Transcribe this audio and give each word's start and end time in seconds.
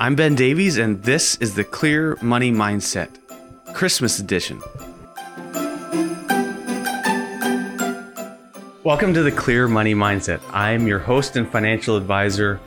I'm 0.00 0.14
Ben 0.14 0.36
Davies, 0.36 0.78
and 0.78 1.02
this 1.02 1.34
is 1.38 1.56
the 1.56 1.64
Clear 1.64 2.16
Money 2.22 2.52
Mindset, 2.52 3.08
Christmas 3.74 4.20
edition. 4.20 4.62
Welcome 8.84 9.12
to 9.12 9.24
the 9.24 9.32
Clear 9.32 9.66
Money 9.66 9.96
Mindset. 9.96 10.40
I'm 10.52 10.86
your 10.86 11.00
host 11.00 11.34
and 11.34 11.50
financial 11.50 11.96
advisor, 11.96 12.60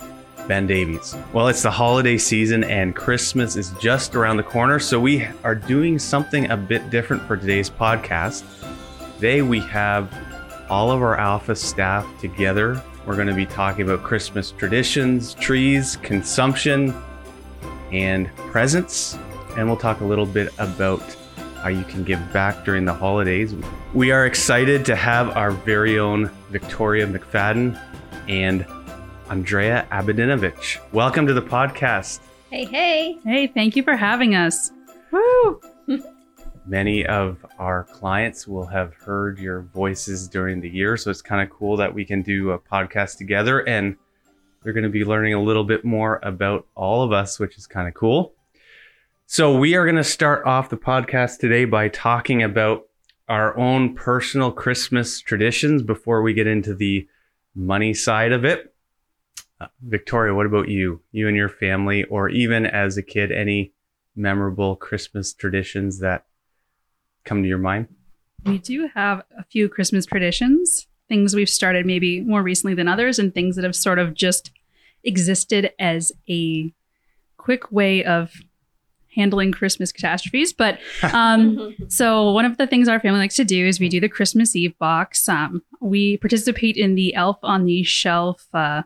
Ben 0.49 0.67
Davies. 0.67 1.15
Well, 1.31 1.47
it's 1.47 1.61
the 1.61 1.71
holiday 1.71 2.17
season 2.17 2.65
and 2.65 2.93
Christmas 2.93 3.55
is 3.55 3.71
just 3.79 4.13
around 4.13 4.35
the 4.35 4.43
corner, 4.43 4.77
so 4.77 4.99
we 4.99 5.25
are 5.45 5.55
doing 5.55 5.99
something 5.99 6.51
a 6.51 6.57
bit 6.57 6.89
different 6.89 7.23
for 7.23 7.37
today's 7.37 7.69
podcast. 7.69 8.43
Today, 9.15 9.41
we 9.41 9.61
have 9.61 10.13
all 10.69 10.91
of 10.91 11.01
our 11.01 11.17
Alpha 11.17 11.55
staff 11.55 12.05
together. 12.19 12.83
We're 13.05 13.15
going 13.15 13.29
to 13.29 13.33
be 13.33 13.45
talking 13.45 13.89
about 13.89 14.03
Christmas 14.03 14.51
traditions, 14.51 15.33
trees, 15.35 15.95
consumption, 15.95 16.93
and 17.91 18.33
presents. 18.35 19.17
And 19.57 19.67
we'll 19.67 19.77
talk 19.77 20.01
a 20.01 20.05
little 20.05 20.25
bit 20.25 20.53
about 20.57 21.01
how 21.61 21.69
you 21.69 21.83
can 21.83 22.03
give 22.03 22.19
back 22.33 22.65
during 22.65 22.85
the 22.85 22.93
holidays. 22.93 23.53
We 23.93 24.11
are 24.11 24.25
excited 24.25 24.85
to 24.85 24.95
have 24.95 25.29
our 25.37 25.51
very 25.51 25.99
own 25.99 26.31
Victoria 26.49 27.05
McFadden 27.05 27.79
and 28.27 28.65
Andrea 29.29 29.87
Abedinovich. 29.91 30.79
Welcome 30.91 31.27
to 31.27 31.33
the 31.33 31.41
podcast. 31.41 32.19
Hey, 32.49 32.65
hey. 32.65 33.17
Hey, 33.23 33.47
thank 33.47 33.75
you 33.75 33.83
for 33.83 33.95
having 33.95 34.35
us. 34.35 34.71
Woo! 35.11 35.61
Many 36.65 37.05
of 37.05 37.45
our 37.59 37.85
clients 37.85 38.47
will 38.47 38.67
have 38.67 38.93
heard 38.93 39.39
your 39.39 39.61
voices 39.61 40.27
during 40.27 40.61
the 40.61 40.69
year, 40.69 40.95
so 40.97 41.09
it's 41.09 41.21
kind 41.21 41.41
of 41.41 41.49
cool 41.49 41.77
that 41.77 41.93
we 41.93 42.05
can 42.05 42.21
do 42.21 42.51
a 42.51 42.59
podcast 42.59 43.17
together 43.17 43.67
and 43.67 43.95
they're 44.63 44.73
going 44.73 44.83
to 44.83 44.89
be 44.89 45.03
learning 45.03 45.33
a 45.33 45.41
little 45.41 45.63
bit 45.63 45.83
more 45.83 46.19
about 46.23 46.67
all 46.75 47.03
of 47.03 47.11
us, 47.11 47.39
which 47.39 47.57
is 47.57 47.67
kind 47.67 47.87
of 47.87 47.93
cool. 47.93 48.33
So, 49.25 49.57
we 49.57 49.75
are 49.75 49.85
going 49.85 49.95
to 49.95 50.03
start 50.03 50.45
off 50.45 50.69
the 50.69 50.77
podcast 50.77 51.39
today 51.39 51.65
by 51.65 51.87
talking 51.87 52.43
about 52.43 52.87
our 53.29 53.57
own 53.57 53.95
personal 53.95 54.51
Christmas 54.51 55.21
traditions 55.21 55.83
before 55.83 56.21
we 56.21 56.33
get 56.33 56.47
into 56.47 56.75
the 56.75 57.07
money 57.55 57.93
side 57.93 58.33
of 58.33 58.43
it. 58.43 58.73
Uh, 59.61 59.67
Victoria, 59.81 60.33
what 60.33 60.45
about 60.45 60.67
you? 60.67 61.01
You 61.13 61.29
and 61.29 61.37
your 61.37 61.47
family, 61.47 62.03
or 62.05 62.27
even 62.27 62.65
as 62.65 62.97
a 62.97 63.03
kid, 63.03 63.31
any 63.31 63.73
memorable 64.17 64.75
Christmas 64.75 65.33
traditions 65.33 65.99
that 65.99 66.25
come 67.23 67.41
to 67.41 67.47
your 67.47 67.57
mind? 67.57 67.87
We 68.45 68.57
do 68.57 68.89
have 68.93 69.23
a 69.37 69.43
few 69.45 69.69
Christmas 69.69 70.05
traditions, 70.05 70.87
things 71.11 71.35
we've 71.35 71.49
started 71.49 71.85
maybe 71.85 72.21
more 72.21 72.41
recently 72.41 72.73
than 72.73 72.87
others, 72.87 73.19
and 73.19 73.33
things 73.33 73.57
that 73.57 73.65
have 73.65 73.75
sort 73.75 73.99
of 73.99 74.13
just 74.13 74.49
existed 75.03 75.73
as 75.77 76.13
a 76.29 76.73
quick 77.35 77.69
way 77.69 78.01
of 78.05 78.31
handling 79.13 79.51
Christmas 79.51 79.91
catastrophes. 79.91 80.53
But 80.53 80.79
um, 81.13 81.75
so 81.89 82.31
one 82.31 82.45
of 82.45 82.55
the 82.55 82.65
things 82.65 82.87
our 82.87 83.01
family 83.01 83.19
likes 83.19 83.35
to 83.35 83.43
do 83.43 83.67
is 83.67 83.77
we 83.77 83.89
do 83.89 83.99
the 83.99 84.07
Christmas 84.07 84.55
Eve 84.55 84.77
box. 84.79 85.27
Um, 85.27 85.61
we 85.81 86.15
participate 86.15 86.77
in 86.77 86.95
the 86.95 87.13
Elf 87.13 87.39
on 87.43 87.65
the 87.65 87.83
Shelf. 87.83 88.47
Uh, 88.53 88.83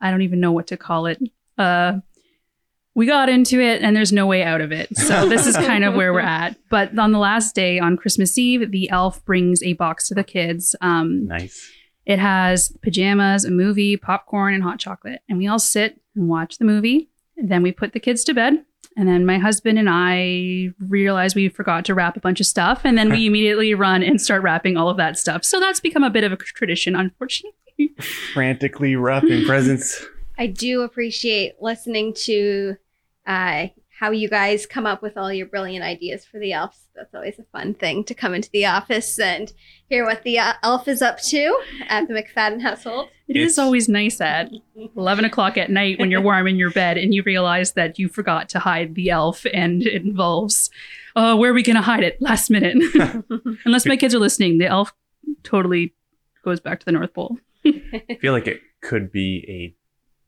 I 0.00 0.10
don't 0.10 0.22
even 0.22 0.40
know 0.40 0.52
what 0.52 0.66
to 0.68 0.78
call 0.78 1.04
it. 1.04 1.20
Uh, 1.58 1.98
we 2.94 3.06
got 3.06 3.28
into 3.28 3.60
it 3.60 3.82
and 3.82 3.96
there's 3.96 4.12
no 4.12 4.26
way 4.26 4.42
out 4.44 4.60
of 4.60 4.70
it. 4.72 4.96
So 4.96 5.28
this 5.28 5.46
is 5.46 5.56
kind 5.56 5.84
of 5.84 5.94
where 5.94 6.12
we're 6.12 6.20
at. 6.20 6.56
But 6.70 6.96
on 6.98 7.12
the 7.12 7.18
last 7.18 7.54
day 7.54 7.78
on 7.78 7.96
Christmas 7.96 8.38
Eve, 8.38 8.70
the 8.70 8.88
elf 8.90 9.24
brings 9.24 9.62
a 9.62 9.72
box 9.72 10.08
to 10.08 10.14
the 10.14 10.22
kids. 10.24 10.76
Um, 10.80 11.26
Nice. 11.26 11.68
it 12.06 12.18
has 12.20 12.72
pajamas, 12.82 13.44
a 13.44 13.50
movie, 13.50 13.96
popcorn, 13.96 14.54
and 14.54 14.62
hot 14.62 14.78
chocolate. 14.78 15.22
And 15.28 15.38
we 15.38 15.46
all 15.48 15.58
sit 15.58 16.00
and 16.14 16.28
watch 16.28 16.58
the 16.58 16.64
movie. 16.64 17.10
And 17.36 17.50
then 17.50 17.62
we 17.62 17.72
put 17.72 17.94
the 17.94 18.00
kids 18.00 18.22
to 18.24 18.34
bed. 18.34 18.64
And 18.96 19.08
then 19.08 19.26
my 19.26 19.38
husband 19.38 19.76
and 19.76 19.88
I 19.90 20.68
realized 20.78 21.34
we 21.34 21.48
forgot 21.48 21.84
to 21.86 21.94
wrap 21.94 22.16
a 22.16 22.20
bunch 22.20 22.38
of 22.38 22.46
stuff. 22.46 22.82
And 22.84 22.96
then 22.96 23.10
we 23.10 23.26
immediately 23.26 23.74
run 23.74 24.04
and 24.04 24.20
start 24.20 24.42
wrapping 24.42 24.76
all 24.76 24.88
of 24.88 24.98
that 24.98 25.18
stuff. 25.18 25.44
So 25.44 25.58
that's 25.58 25.80
become 25.80 26.04
a 26.04 26.10
bit 26.10 26.22
of 26.22 26.30
a 26.30 26.36
tradition, 26.36 26.94
unfortunately. 26.94 27.54
Frantically 28.32 28.94
wrapping 28.94 29.44
presents. 29.46 30.04
I 30.38 30.46
do 30.46 30.82
appreciate 30.82 31.54
listening 31.60 32.14
to 32.24 32.76
uh, 33.26 33.68
how 34.00 34.10
you 34.10 34.28
guys 34.28 34.66
come 34.66 34.86
up 34.86 35.02
with 35.02 35.16
all 35.16 35.32
your 35.32 35.46
brilliant 35.46 35.84
ideas 35.84 36.24
for 36.24 36.38
the 36.40 36.52
elves. 36.52 36.88
That's 36.96 37.14
always 37.14 37.38
a 37.38 37.44
fun 37.44 37.74
thing 37.74 38.04
to 38.04 38.14
come 38.14 38.34
into 38.34 38.50
the 38.52 38.66
office 38.66 39.18
and 39.18 39.52
hear 39.88 40.04
what 40.04 40.22
the 40.24 40.38
uh, 40.38 40.54
elf 40.62 40.88
is 40.88 41.00
up 41.02 41.20
to 41.22 41.60
at 41.88 42.06
the 42.08 42.14
McFadden 42.14 42.60
household. 42.62 43.08
It 43.28 43.36
is 43.36 43.52
It's- 43.52 43.58
always 43.58 43.88
nice 43.88 44.20
at 44.20 44.50
11 44.96 45.24
o'clock 45.24 45.56
at 45.56 45.70
night 45.70 45.98
when 45.98 46.10
you're 46.10 46.20
warm 46.20 46.46
in 46.48 46.56
your 46.56 46.70
bed 46.70 46.98
and 46.98 47.14
you 47.14 47.22
realize 47.24 47.72
that 47.72 47.98
you 47.98 48.08
forgot 48.08 48.48
to 48.50 48.58
hide 48.58 48.94
the 48.96 49.10
elf 49.10 49.46
and 49.54 49.82
it 49.82 50.02
involves, 50.04 50.70
oh, 51.16 51.36
where 51.36 51.50
are 51.50 51.54
we 51.54 51.62
going 51.62 51.76
to 51.76 51.82
hide 51.82 52.02
it 52.02 52.20
last 52.20 52.50
minute? 52.50 52.76
Unless 53.64 53.86
my 53.86 53.96
kids 53.96 54.14
are 54.14 54.18
listening, 54.20 54.58
the 54.58 54.66
elf 54.66 54.92
totally 55.44 55.94
goes 56.44 56.60
back 56.60 56.80
to 56.80 56.86
the 56.86 56.92
North 56.92 57.14
Pole. 57.14 57.38
I 57.64 58.18
feel 58.20 58.32
like 58.32 58.46
it 58.46 58.60
could 58.82 59.10
be 59.10 59.44
a 59.48 59.74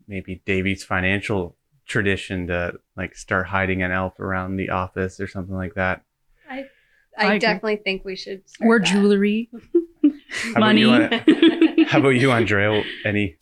maybe 0.08 0.40
Davies 0.46 0.84
financial 0.84 1.55
tradition 1.86 2.46
to 2.48 2.74
like 2.96 3.16
start 3.16 3.46
hiding 3.46 3.82
an 3.82 3.92
elf 3.92 4.18
around 4.20 4.56
the 4.56 4.70
office 4.70 5.20
or 5.20 5.26
something 5.28 5.54
like 5.54 5.74
that. 5.74 6.02
I, 6.48 6.66
I 7.16 7.26
agree. 7.26 7.38
definitely 7.38 7.76
think 7.76 8.04
we 8.04 8.16
should. 8.16 8.48
start 8.48 8.68
Or 8.68 8.78
that. 8.78 8.86
jewelry, 8.86 9.48
How 10.54 10.60
money. 10.60 10.82
About 10.82 11.28
you, 11.28 11.84
How 11.86 11.98
about 12.00 12.10
you, 12.10 12.30
Andrea? 12.32 12.82
Any? 13.04 13.36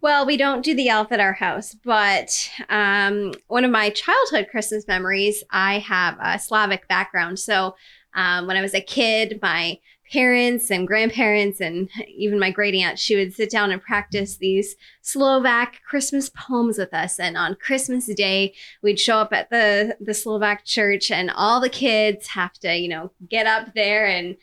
Well, 0.00 0.26
we 0.26 0.36
don't 0.36 0.62
do 0.62 0.74
the 0.74 0.90
elf 0.90 1.12
at 1.12 1.20
our 1.20 1.32
house, 1.32 1.74
but 1.82 2.50
um, 2.68 3.32
one 3.48 3.64
of 3.64 3.70
my 3.70 3.88
childhood 3.88 4.48
Christmas 4.50 4.86
memories, 4.86 5.42
I 5.50 5.78
have 5.78 6.18
a 6.20 6.38
Slavic 6.38 6.86
background. 6.88 7.38
So 7.38 7.74
um, 8.14 8.46
when 8.46 8.58
I 8.58 8.60
was 8.60 8.74
a 8.74 8.82
kid, 8.82 9.38
my 9.40 9.78
parents 10.10 10.70
and 10.70 10.86
grandparents 10.86 11.60
and 11.60 11.88
even 12.08 12.38
my 12.38 12.50
great 12.50 12.74
aunt, 12.74 12.98
she 12.98 13.16
would 13.16 13.34
sit 13.34 13.50
down 13.50 13.70
and 13.70 13.82
practice 13.82 14.36
these 14.36 14.76
Slovak 15.02 15.80
Christmas 15.88 16.30
poems 16.30 16.78
with 16.78 16.92
us. 16.92 17.18
And 17.18 17.36
on 17.36 17.56
Christmas 17.56 18.06
Day, 18.06 18.54
we'd 18.82 19.00
show 19.00 19.18
up 19.18 19.32
at 19.32 19.50
the 19.50 19.96
the 20.00 20.14
Slovak 20.14 20.64
church, 20.64 21.10
and 21.10 21.30
all 21.30 21.60
the 21.60 21.68
kids 21.68 22.28
have 22.28 22.52
to, 22.60 22.76
you 22.76 22.88
know, 22.88 23.12
get 23.28 23.46
up 23.46 23.74
there 23.74 24.06
and 24.06 24.36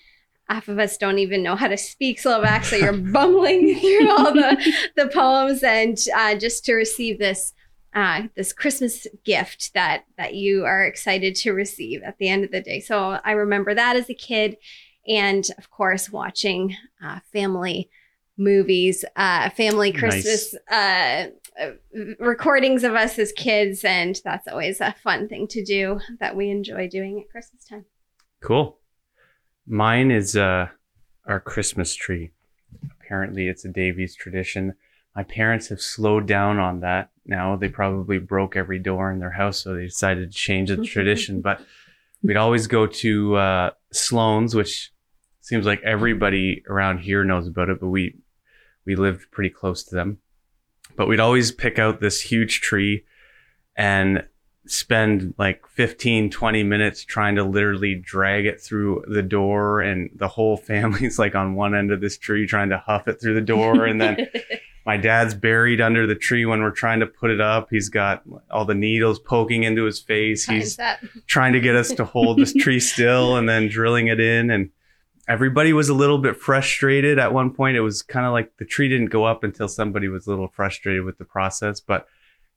half 0.49 0.67
of 0.67 0.79
us 0.79 0.97
don't 0.97 1.19
even 1.19 1.41
know 1.41 1.55
how 1.55 1.67
to 1.67 1.77
speak 1.77 2.19
Slovak, 2.19 2.65
so 2.65 2.75
you're 2.75 2.91
bumbling 3.13 3.79
through 3.79 4.11
all 4.11 4.33
the, 4.33 4.73
the 4.97 5.07
poems 5.07 5.63
and 5.63 5.97
uh, 6.13 6.35
just 6.35 6.65
to 6.65 6.73
receive 6.73 7.19
this 7.19 7.53
uh, 7.93 8.23
this 8.35 8.53
Christmas 8.53 9.05
gift 9.25 9.73
that 9.73 10.05
that 10.17 10.33
you 10.33 10.65
are 10.65 10.85
excited 10.85 11.35
to 11.35 11.51
receive 11.51 12.01
at 12.03 12.17
the 12.17 12.29
end 12.29 12.43
of 12.43 12.51
the 12.51 12.61
day. 12.61 12.79
So 12.79 13.19
I 13.23 13.31
remember 13.31 13.73
that 13.73 13.95
as 13.95 14.09
a 14.09 14.13
kid, 14.13 14.57
and 15.07 15.45
of 15.57 15.69
course 15.69 16.11
watching 16.11 16.75
uh, 17.03 17.19
family 17.31 17.89
movies, 18.37 19.05
uh, 19.15 19.49
family 19.51 19.91
Christmas 19.91 20.55
uh, 20.71 21.27
uh, 21.59 21.71
recordings 22.19 22.83
of 22.83 22.93
us 22.93 23.19
as 23.19 23.31
kids, 23.33 23.83
and 23.83 24.19
that's 24.23 24.47
always 24.47 24.81
a 24.81 24.95
fun 25.03 25.27
thing 25.27 25.47
to 25.49 25.63
do 25.63 25.99
that 26.19 26.35
we 26.35 26.49
enjoy 26.49 26.87
doing 26.87 27.19
at 27.19 27.29
Christmas 27.29 27.63
time. 27.65 27.85
Cool. 28.41 28.79
Mine 29.67 30.11
is 30.11 30.35
uh, 30.35 30.67
our 31.25 31.39
Christmas 31.39 31.93
tree. 31.93 32.31
Apparently, 32.99 33.47
it's 33.47 33.65
a 33.65 33.69
Davies 33.69 34.15
tradition. 34.15 34.73
My 35.15 35.23
parents 35.23 35.67
have 35.67 35.81
slowed 35.81 36.25
down 36.25 36.57
on 36.57 36.79
that. 36.79 37.11
Now 37.25 37.55
they 37.55 37.67
probably 37.67 38.17
broke 38.17 38.55
every 38.55 38.79
door 38.79 39.11
in 39.11 39.19
their 39.19 39.31
house, 39.31 39.59
so 39.59 39.75
they 39.75 39.85
decided 39.85 40.31
to 40.31 40.37
change 40.37 40.69
the 40.69 40.77
tradition. 40.85 41.41
But 41.41 41.61
we'd 42.23 42.37
always 42.37 42.67
go 42.67 42.87
to 42.87 43.35
uh, 43.35 43.69
Sloan's, 43.91 44.55
which 44.55 44.91
seems 45.41 45.65
like 45.65 45.81
everybody 45.83 46.63
around 46.67 46.99
here 46.99 47.23
knows 47.23 47.47
about 47.47 47.69
it, 47.69 47.79
but 47.79 47.89
we 47.89 48.15
we 48.85 48.95
lived 48.95 49.31
pretty 49.31 49.49
close 49.49 49.83
to 49.83 49.95
them. 49.95 50.19
But 50.95 51.07
we'd 51.07 51.19
always 51.19 51.51
pick 51.51 51.79
out 51.79 51.99
this 51.99 52.21
huge 52.21 52.61
tree 52.61 53.05
and 53.75 54.25
spend 54.67 55.33
like 55.37 55.65
15 55.67 56.29
20 56.29 56.63
minutes 56.63 57.03
trying 57.03 57.35
to 57.35 57.43
literally 57.43 57.95
drag 57.95 58.45
it 58.45 58.61
through 58.61 59.03
the 59.07 59.23
door 59.23 59.81
and 59.81 60.09
the 60.15 60.27
whole 60.27 60.55
family's 60.71 61.17
like 61.17 61.35
on 61.35 61.55
one 61.55 61.73
end 61.73 61.91
of 61.91 61.99
this 61.99 62.17
tree 62.17 62.45
trying 62.45 62.69
to 62.69 62.77
huff 62.77 63.07
it 63.07 63.19
through 63.19 63.33
the 63.33 63.41
door 63.41 63.85
and 63.85 63.99
then 63.99 64.27
my 64.85 64.97
dad's 64.97 65.33
buried 65.33 65.79
under 65.79 66.07
the 66.07 66.15
tree 66.15 66.45
when 66.45 66.61
we're 66.61 66.71
trying 66.71 67.01
to 67.01 67.05
put 67.05 67.29
it 67.29 67.39
up. 67.39 67.67
He's 67.69 67.89
got 67.89 68.23
all 68.49 68.65
the 68.65 68.73
needles 68.73 69.19
poking 69.19 69.63
into 69.63 69.83
his 69.83 69.99
face. 69.99 70.45
He's 70.45 70.77
trying 71.27 71.53
to 71.53 71.59
get 71.59 71.75
us 71.75 71.91
to 71.93 72.05
hold 72.05 72.39
this 72.39 72.53
tree 72.53 72.79
still 72.81 73.35
and 73.35 73.47
then 73.47 73.67
drilling 73.67 74.07
it 74.07 74.19
in. 74.19 74.49
And 74.49 74.71
everybody 75.27 75.71
was 75.71 75.89
a 75.89 75.93
little 75.93 76.17
bit 76.17 76.35
frustrated. 76.35 77.19
At 77.19 77.33
one 77.33 77.53
point 77.53 77.77
it 77.77 77.81
was 77.81 78.01
kind 78.01 78.25
of 78.25 78.31
like 78.31 78.57
the 78.57 78.65
tree 78.65 78.89
didn't 78.89 79.11
go 79.11 79.25
up 79.25 79.43
until 79.43 79.67
somebody 79.67 80.07
was 80.07 80.25
a 80.25 80.31
little 80.31 80.47
frustrated 80.47 81.03
with 81.03 81.17
the 81.17 81.25
process 81.25 81.79
but 81.79 82.07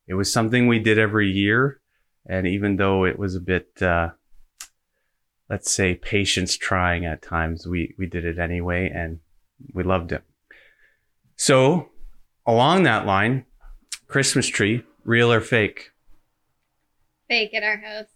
it 0.06 0.14
was 0.14 0.32
something 0.32 0.66
we 0.66 0.78
did 0.78 0.98
every 0.98 1.30
year. 1.30 1.80
And 2.26 2.46
even 2.46 2.76
though 2.76 3.04
it 3.04 3.18
was 3.18 3.34
a 3.34 3.40
bit 3.40 3.82
uh, 3.82 4.10
let's 5.50 5.70
say 5.70 5.94
patience 5.94 6.56
trying 6.56 7.04
at 7.04 7.20
times 7.20 7.66
we 7.66 7.94
we 7.98 8.06
did 8.06 8.24
it 8.24 8.38
anyway 8.38 8.90
and 8.94 9.20
we 9.74 9.82
loved 9.82 10.10
it. 10.12 10.22
So 11.36 11.90
along 12.46 12.82
that 12.82 13.06
line 13.06 13.44
christmas 14.06 14.46
tree 14.46 14.82
real 15.04 15.32
or 15.32 15.40
fake 15.40 15.90
fake 17.28 17.50
in 17.52 17.62
our 17.64 17.76
house? 17.78 18.06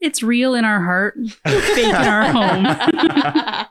It's 0.00 0.22
real 0.22 0.54
in 0.54 0.64
our 0.64 0.82
heart, 0.82 1.14
fake 1.46 1.78
in 1.78 1.94
our 1.94 2.24
home. 2.24 2.66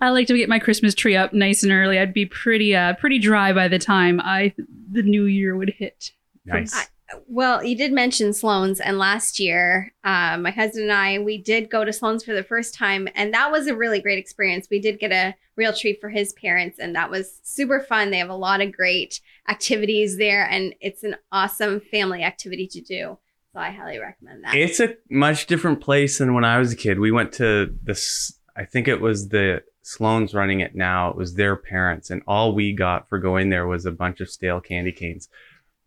I 0.00 0.10
like 0.10 0.28
to 0.28 0.36
get 0.36 0.48
my 0.48 0.58
Christmas 0.58 0.94
tree 0.94 1.16
up 1.16 1.32
nice 1.32 1.62
and 1.62 1.72
early. 1.72 1.98
I'd 1.98 2.14
be 2.14 2.26
pretty 2.26 2.76
uh 2.76 2.94
pretty 2.94 3.18
dry 3.18 3.52
by 3.52 3.68
the 3.68 3.78
time 3.78 4.20
I 4.20 4.54
the 4.90 5.02
new 5.02 5.24
year 5.24 5.56
would 5.56 5.74
hit. 5.76 6.12
nice. 6.44 6.88
Well, 7.26 7.62
you 7.62 7.76
did 7.76 7.92
mention 7.92 8.32
Sloan's, 8.32 8.80
and 8.80 8.98
last 8.98 9.38
year, 9.38 9.92
um, 10.04 10.42
my 10.42 10.50
husband 10.50 10.84
and 10.84 10.92
I, 10.92 11.18
we 11.18 11.36
did 11.36 11.70
go 11.70 11.84
to 11.84 11.92
Sloan's 11.92 12.24
for 12.24 12.32
the 12.32 12.42
first 12.42 12.74
time, 12.74 13.08
and 13.14 13.34
that 13.34 13.52
was 13.52 13.66
a 13.66 13.76
really 13.76 14.00
great 14.00 14.18
experience. 14.18 14.68
We 14.70 14.80
did 14.80 14.98
get 14.98 15.12
a 15.12 15.34
real 15.56 15.72
treat 15.72 16.00
for 16.00 16.08
his 16.08 16.32
parents, 16.32 16.78
and 16.78 16.94
that 16.96 17.10
was 17.10 17.40
super 17.42 17.80
fun. 17.80 18.10
They 18.10 18.18
have 18.18 18.30
a 18.30 18.34
lot 18.34 18.60
of 18.60 18.72
great 18.72 19.20
activities 19.48 20.16
there, 20.16 20.48
and 20.48 20.74
it's 20.80 21.04
an 21.04 21.16
awesome 21.30 21.80
family 21.80 22.22
activity 22.22 22.66
to 22.68 22.80
do. 22.80 23.18
So 23.52 23.60
I 23.60 23.70
highly 23.70 23.98
recommend 23.98 24.44
that. 24.44 24.54
It's 24.54 24.80
a 24.80 24.94
much 25.10 25.46
different 25.46 25.80
place 25.80 26.18
than 26.18 26.34
when 26.34 26.44
I 26.44 26.58
was 26.58 26.72
a 26.72 26.76
kid. 26.76 26.98
We 26.98 27.12
went 27.12 27.32
to 27.34 27.72
this, 27.82 28.32
I 28.56 28.64
think 28.64 28.88
it 28.88 29.00
was 29.00 29.28
the 29.28 29.62
Sloan's 29.82 30.34
running 30.34 30.60
it 30.60 30.74
now. 30.74 31.10
It 31.10 31.16
was 31.16 31.34
their 31.34 31.54
parents, 31.54 32.10
and 32.10 32.22
all 32.26 32.54
we 32.54 32.72
got 32.72 33.08
for 33.08 33.18
going 33.18 33.50
there 33.50 33.66
was 33.66 33.84
a 33.84 33.92
bunch 33.92 34.20
of 34.20 34.30
stale 34.30 34.60
candy 34.60 34.92
canes. 34.92 35.28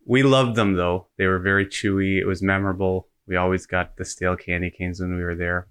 We 0.07 0.23
loved 0.23 0.55
them 0.55 0.73
though. 0.73 1.07
They 1.17 1.27
were 1.27 1.39
very 1.39 1.65
chewy. 1.65 2.17
It 2.17 2.25
was 2.25 2.41
memorable. 2.41 3.09
We 3.27 3.35
always 3.35 3.65
got 3.65 3.97
the 3.97 4.05
stale 4.05 4.37
candy 4.37 4.71
canes 4.71 5.01
when 5.01 5.17
we 5.17 5.23
were 5.23 5.35
there. 5.35 5.67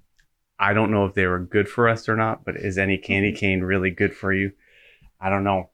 I 0.59 0.75
don't 0.75 0.91
know 0.91 1.07
if 1.07 1.15
they 1.15 1.27
were 1.27 1.41
good 1.41 1.69
for 1.69 1.89
us 1.89 2.07
or 2.07 2.17
not, 2.17 2.45
but 2.45 2.57
is 2.57 2.77
any 2.77 2.99
candy 2.99 3.31
mm-hmm. 3.31 3.39
cane 3.39 3.61
really 3.63 3.91
good 3.91 4.15
for 4.15 4.35
you? 4.35 4.53
I 5.19 5.31
don't 5.31 5.43
know. 5.43 5.71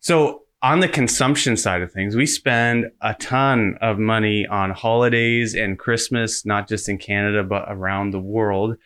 So 0.00 0.42
on 0.62 0.80
the 0.80 0.88
consumption 0.88 1.56
side 1.56 1.80
of 1.80 1.92
things, 1.92 2.16
we 2.16 2.26
spend 2.26 2.90
a 3.00 3.14
ton 3.14 3.78
of 3.80 4.00
money 4.00 4.46
on 4.48 4.70
holidays 4.70 5.54
and 5.54 5.78
Christmas, 5.78 6.44
not 6.44 6.68
just 6.68 6.88
in 6.88 6.98
Canada, 6.98 7.44
but 7.44 7.66
around 7.68 8.10
the 8.10 8.20
world. 8.20 8.76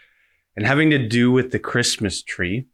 And 0.56 0.66
having 0.66 0.90
to 0.90 1.08
do 1.08 1.32
with 1.32 1.52
the 1.52 1.58
Christmas 1.58 2.22
tree, 2.22 2.66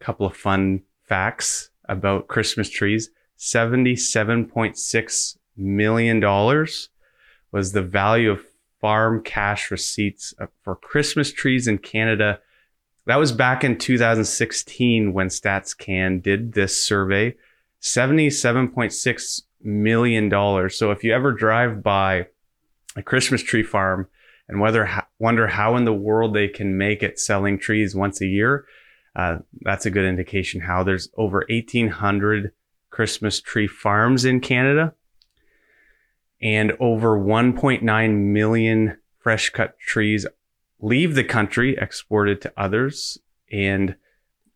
a 0.00 0.04
couple 0.04 0.26
of 0.26 0.36
fun 0.36 0.82
facts 1.02 1.70
about 1.88 2.28
Christmas 2.28 2.70
trees. 2.70 3.10
$77.6 3.38 5.36
million 5.56 6.20
dollars 6.20 6.88
was 7.52 7.72
the 7.72 7.82
value 7.82 8.30
of 8.30 8.44
farm 8.80 9.22
cash 9.22 9.70
receipts 9.70 10.34
for 10.62 10.76
Christmas 10.76 11.32
trees 11.32 11.66
in 11.66 11.78
Canada. 11.78 12.38
That 13.06 13.16
was 13.16 13.32
back 13.32 13.64
in 13.64 13.78
2016 13.78 15.12
when 15.12 15.28
StatsCan 15.28 16.22
did 16.22 16.52
this 16.52 16.84
survey. 16.84 17.34
$77.6 17.80 19.42
million. 19.62 20.70
So 20.70 20.90
if 20.90 21.04
you 21.04 21.14
ever 21.14 21.32
drive 21.32 21.82
by 21.82 22.26
a 22.96 23.02
Christmas 23.02 23.42
tree 23.42 23.62
farm 23.62 24.08
and 24.48 24.60
whether 24.60 24.88
wonder 25.18 25.46
how 25.46 25.76
in 25.76 25.84
the 25.84 25.92
world 25.92 26.34
they 26.34 26.48
can 26.48 26.76
make 26.76 27.02
it 27.02 27.18
selling 27.18 27.58
trees 27.58 27.94
once 27.94 28.20
a 28.20 28.26
year, 28.26 28.66
uh, 29.16 29.38
that's 29.62 29.86
a 29.86 29.90
good 29.90 30.04
indication 30.04 30.60
how 30.60 30.82
there's 30.82 31.08
over 31.16 31.46
1,800 31.48 32.52
Christmas 32.90 33.40
tree 33.40 33.66
farms 33.66 34.24
in 34.24 34.40
Canada 34.40 34.94
and 36.44 36.72
over 36.78 37.18
1.9 37.18 38.16
million 38.18 38.98
fresh 39.18 39.50
cut 39.50 39.78
trees 39.78 40.26
leave 40.78 41.14
the 41.14 41.24
country 41.24 41.76
exported 41.80 42.40
to 42.42 42.52
others 42.56 43.18
and 43.50 43.96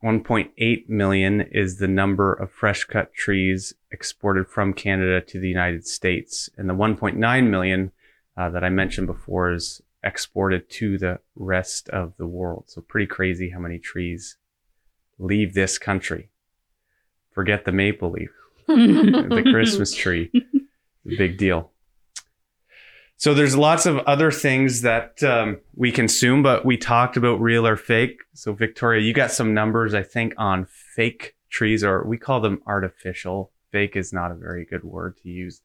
1.8 0.04 0.88
million 0.88 1.40
is 1.40 1.78
the 1.78 1.88
number 1.88 2.32
of 2.32 2.52
fresh 2.52 2.84
cut 2.84 3.12
trees 3.14 3.74
exported 3.90 4.46
from 4.46 4.72
Canada 4.72 5.20
to 5.20 5.40
the 5.40 5.48
United 5.48 5.86
States. 5.86 6.48
And 6.56 6.70
the 6.70 6.74
1.9 6.74 7.50
million 7.50 7.90
uh, 8.36 8.48
that 8.50 8.62
I 8.62 8.68
mentioned 8.68 9.08
before 9.08 9.52
is 9.52 9.82
exported 10.04 10.70
to 10.70 10.98
the 10.98 11.18
rest 11.34 11.88
of 11.88 12.16
the 12.16 12.28
world. 12.28 12.64
So 12.68 12.80
pretty 12.80 13.08
crazy 13.08 13.50
how 13.50 13.58
many 13.58 13.80
trees 13.80 14.36
leave 15.18 15.54
this 15.54 15.78
country. 15.78 16.30
Forget 17.32 17.64
the 17.64 17.72
maple 17.72 18.12
leaf, 18.12 18.30
the 18.68 19.48
Christmas 19.50 19.94
tree. 19.94 20.30
Big 21.04 21.38
deal. 21.38 21.72
So 23.18 23.34
there's 23.34 23.56
lots 23.56 23.84
of 23.84 23.98
other 23.98 24.30
things 24.30 24.82
that 24.82 25.20
um, 25.24 25.58
we 25.74 25.90
consume, 25.90 26.40
but 26.40 26.64
we 26.64 26.76
talked 26.76 27.16
about 27.16 27.40
real 27.40 27.66
or 27.66 27.76
fake. 27.76 28.20
So 28.32 28.52
Victoria, 28.52 29.02
you 29.02 29.12
got 29.12 29.32
some 29.32 29.52
numbers, 29.52 29.92
I 29.92 30.04
think, 30.04 30.34
on 30.38 30.66
fake 30.94 31.34
trees, 31.50 31.82
or 31.82 32.04
we 32.04 32.16
call 32.16 32.40
them 32.40 32.62
artificial. 32.64 33.50
Fake 33.72 33.96
is 33.96 34.12
not 34.12 34.30
a 34.30 34.36
very 34.36 34.64
good 34.64 34.84
word 34.84 35.16
to 35.24 35.28
use. 35.28 35.62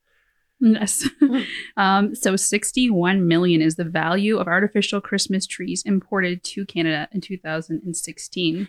Yes. 0.59 1.07
um, 1.77 2.15
so 2.15 2.35
61 2.35 3.27
million 3.27 3.61
is 3.61 3.75
the 3.75 3.83
value 3.83 4.39
of 4.39 4.47
artificial 4.47 4.99
Christmas 4.99 5.45
trees 5.45 5.83
imported 5.85 6.43
to 6.45 6.65
Canada 6.65 7.07
in 7.11 7.21
2016. 7.21 8.67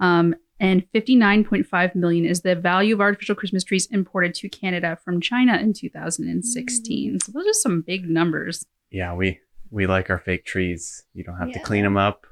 Um, 0.00 0.34
and 0.60 0.84
59.5 0.92 1.94
million 1.94 2.24
is 2.24 2.40
the 2.42 2.54
value 2.54 2.94
of 2.94 3.00
artificial 3.00 3.34
Christmas 3.34 3.64
trees 3.64 3.86
imported 3.90 4.34
to 4.34 4.48
Canada 4.48 4.98
from 5.04 5.20
China 5.20 5.56
in 5.56 5.72
2016. 5.72 7.14
Mm. 7.14 7.22
So 7.22 7.32
those 7.32 7.46
are 7.46 7.52
some 7.52 7.80
big 7.82 8.08
numbers. 8.08 8.64
Yeah, 8.90 9.14
we 9.14 9.40
we 9.70 9.86
like 9.86 10.08
our 10.10 10.18
fake 10.18 10.44
trees. 10.44 11.04
You 11.14 11.24
don't 11.24 11.36
have 11.36 11.48
Yeah. 11.48 11.58
to 11.58 11.60
clean 11.64 11.84
them 11.84 11.96
up. 11.96 12.26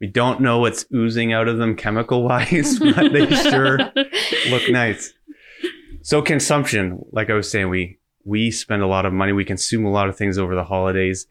We 0.00 0.06
don't 0.06 0.40
know 0.40 0.58
what's 0.60 0.86
oozing 0.94 1.32
out 1.32 1.48
of 1.48 1.58
them 1.58 1.76
chemical 1.76 2.22
wise, 2.22 2.78
but 2.80 3.12
they 3.12 3.26
sure 3.34 3.78
look 4.50 4.68
nice. 4.70 5.12
So 6.02 6.22
consumption, 6.22 7.04
like 7.12 7.28
I 7.30 7.34
was 7.34 7.50
saying, 7.50 7.68
we 7.68 7.98
we 8.24 8.50
spend 8.50 8.82
a 8.82 8.86
lot 8.86 9.06
of 9.06 9.12
money. 9.12 9.32
We 9.32 9.44
consume 9.44 9.84
a 9.84 9.90
lot 9.90 10.08
of 10.08 10.16
things 10.16 10.38
over 10.38 10.54
the 10.54 10.64
holidays. 10.64 11.26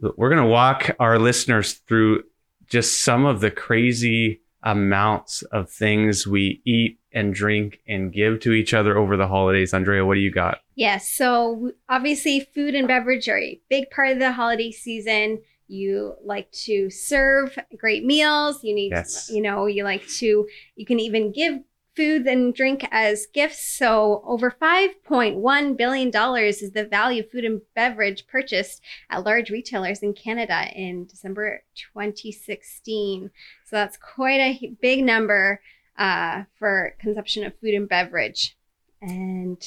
We're 0.00 0.28
gonna 0.30 0.46
walk 0.46 0.90
our 1.00 1.18
listeners 1.18 1.72
through 1.74 2.24
just 2.68 3.02
some 3.04 3.24
of 3.26 3.40
the 3.40 3.50
crazy 3.50 4.40
amounts 4.62 5.42
of 5.52 5.70
things 5.70 6.26
we 6.26 6.60
eat 6.64 6.98
and 7.12 7.34
drink 7.34 7.80
and 7.86 8.12
give 8.12 8.40
to 8.40 8.52
each 8.52 8.74
other 8.74 8.98
over 8.98 9.16
the 9.16 9.28
holidays. 9.28 9.72
Andrea, 9.72 10.04
what 10.04 10.14
do 10.14 10.20
you 10.20 10.30
got? 10.30 10.58
Yes. 10.74 11.10
So 11.10 11.72
obviously, 11.88 12.40
food 12.54 12.74
and 12.74 12.86
beverage 12.88 13.28
are 13.28 13.38
a 13.38 13.60
big 13.70 13.90
part 13.90 14.10
of 14.10 14.18
the 14.18 14.32
holiday 14.32 14.70
season. 14.70 15.40
You 15.68 16.14
like 16.24 16.50
to 16.66 16.90
serve 16.90 17.58
great 17.76 18.04
meals. 18.04 18.62
You 18.62 18.74
need, 18.74 18.92
Yes. 18.92 19.30
you 19.32 19.40
know, 19.42 19.66
you 19.66 19.82
like 19.84 20.06
to, 20.18 20.46
you 20.76 20.86
can 20.86 21.00
even 21.00 21.32
give 21.32 21.58
food 21.96 22.26
and 22.26 22.54
drink 22.54 22.86
as 22.90 23.26
gifts. 23.32 23.66
So 23.66 24.22
over 24.26 24.50
$5.1 24.50 25.76
billion 25.76 26.10
is 26.46 26.70
the 26.72 26.84
value 26.84 27.22
of 27.22 27.30
food 27.30 27.44
and 27.44 27.62
beverage 27.74 28.26
purchased 28.26 28.82
at 29.10 29.24
large 29.24 29.50
retailers 29.50 30.02
in 30.02 30.12
Canada 30.12 30.68
in 30.74 31.06
December 31.06 31.64
2016. 31.94 33.30
So 33.64 33.76
that's 33.76 33.96
quite 33.96 34.40
a 34.40 34.76
big 34.80 35.04
number 35.04 35.60
uh, 35.98 36.44
for 36.58 36.94
consumption 37.00 37.44
of 37.44 37.58
food 37.58 37.74
and 37.74 37.88
beverage. 37.88 38.56
And 39.00 39.62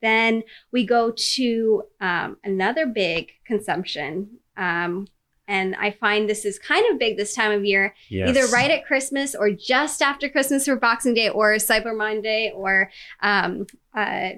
then 0.00 0.42
we 0.72 0.86
go 0.86 1.12
to 1.16 1.82
um, 2.00 2.38
another 2.44 2.86
big 2.86 3.32
consumption. 3.46 4.38
Um, 4.56 5.08
and 5.46 5.74
I 5.76 5.90
find 5.90 6.28
this 6.28 6.44
is 6.44 6.58
kind 6.58 6.84
of 6.90 6.98
big 6.98 7.16
this 7.16 7.34
time 7.34 7.52
of 7.52 7.64
year, 7.64 7.94
Yes. 8.08 8.28
either 8.28 8.46
right 8.46 8.70
at 8.70 8.86
Christmas 8.86 9.34
or 9.34 9.50
just 9.50 10.00
after 10.02 10.28
Christmas 10.28 10.64
for 10.64 10.76
Boxing 10.76 11.14
Day 11.14 11.28
or 11.28 11.54
Cyber 11.56 11.96
Monday 11.96 12.52
or 12.54 12.90
um, 13.22 13.66
uh, 13.94 14.30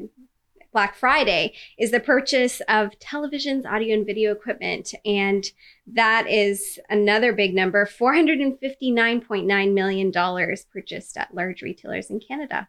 Black 0.72 0.94
Friday, 0.96 1.54
is 1.78 1.90
the 1.90 2.00
purchase 2.00 2.60
of 2.68 2.90
televisions, 2.98 3.64
audio, 3.64 3.94
and 3.94 4.04
video 4.04 4.32
equipment. 4.32 4.92
And 5.06 5.44
that 5.86 6.28
is 6.28 6.78
another 6.90 7.32
big 7.32 7.54
number 7.54 7.86
$459.9 7.86 9.72
million 9.74 10.12
purchased 10.72 11.16
at 11.16 11.34
large 11.34 11.62
retailers 11.62 12.10
in 12.10 12.20
Canada. 12.20 12.68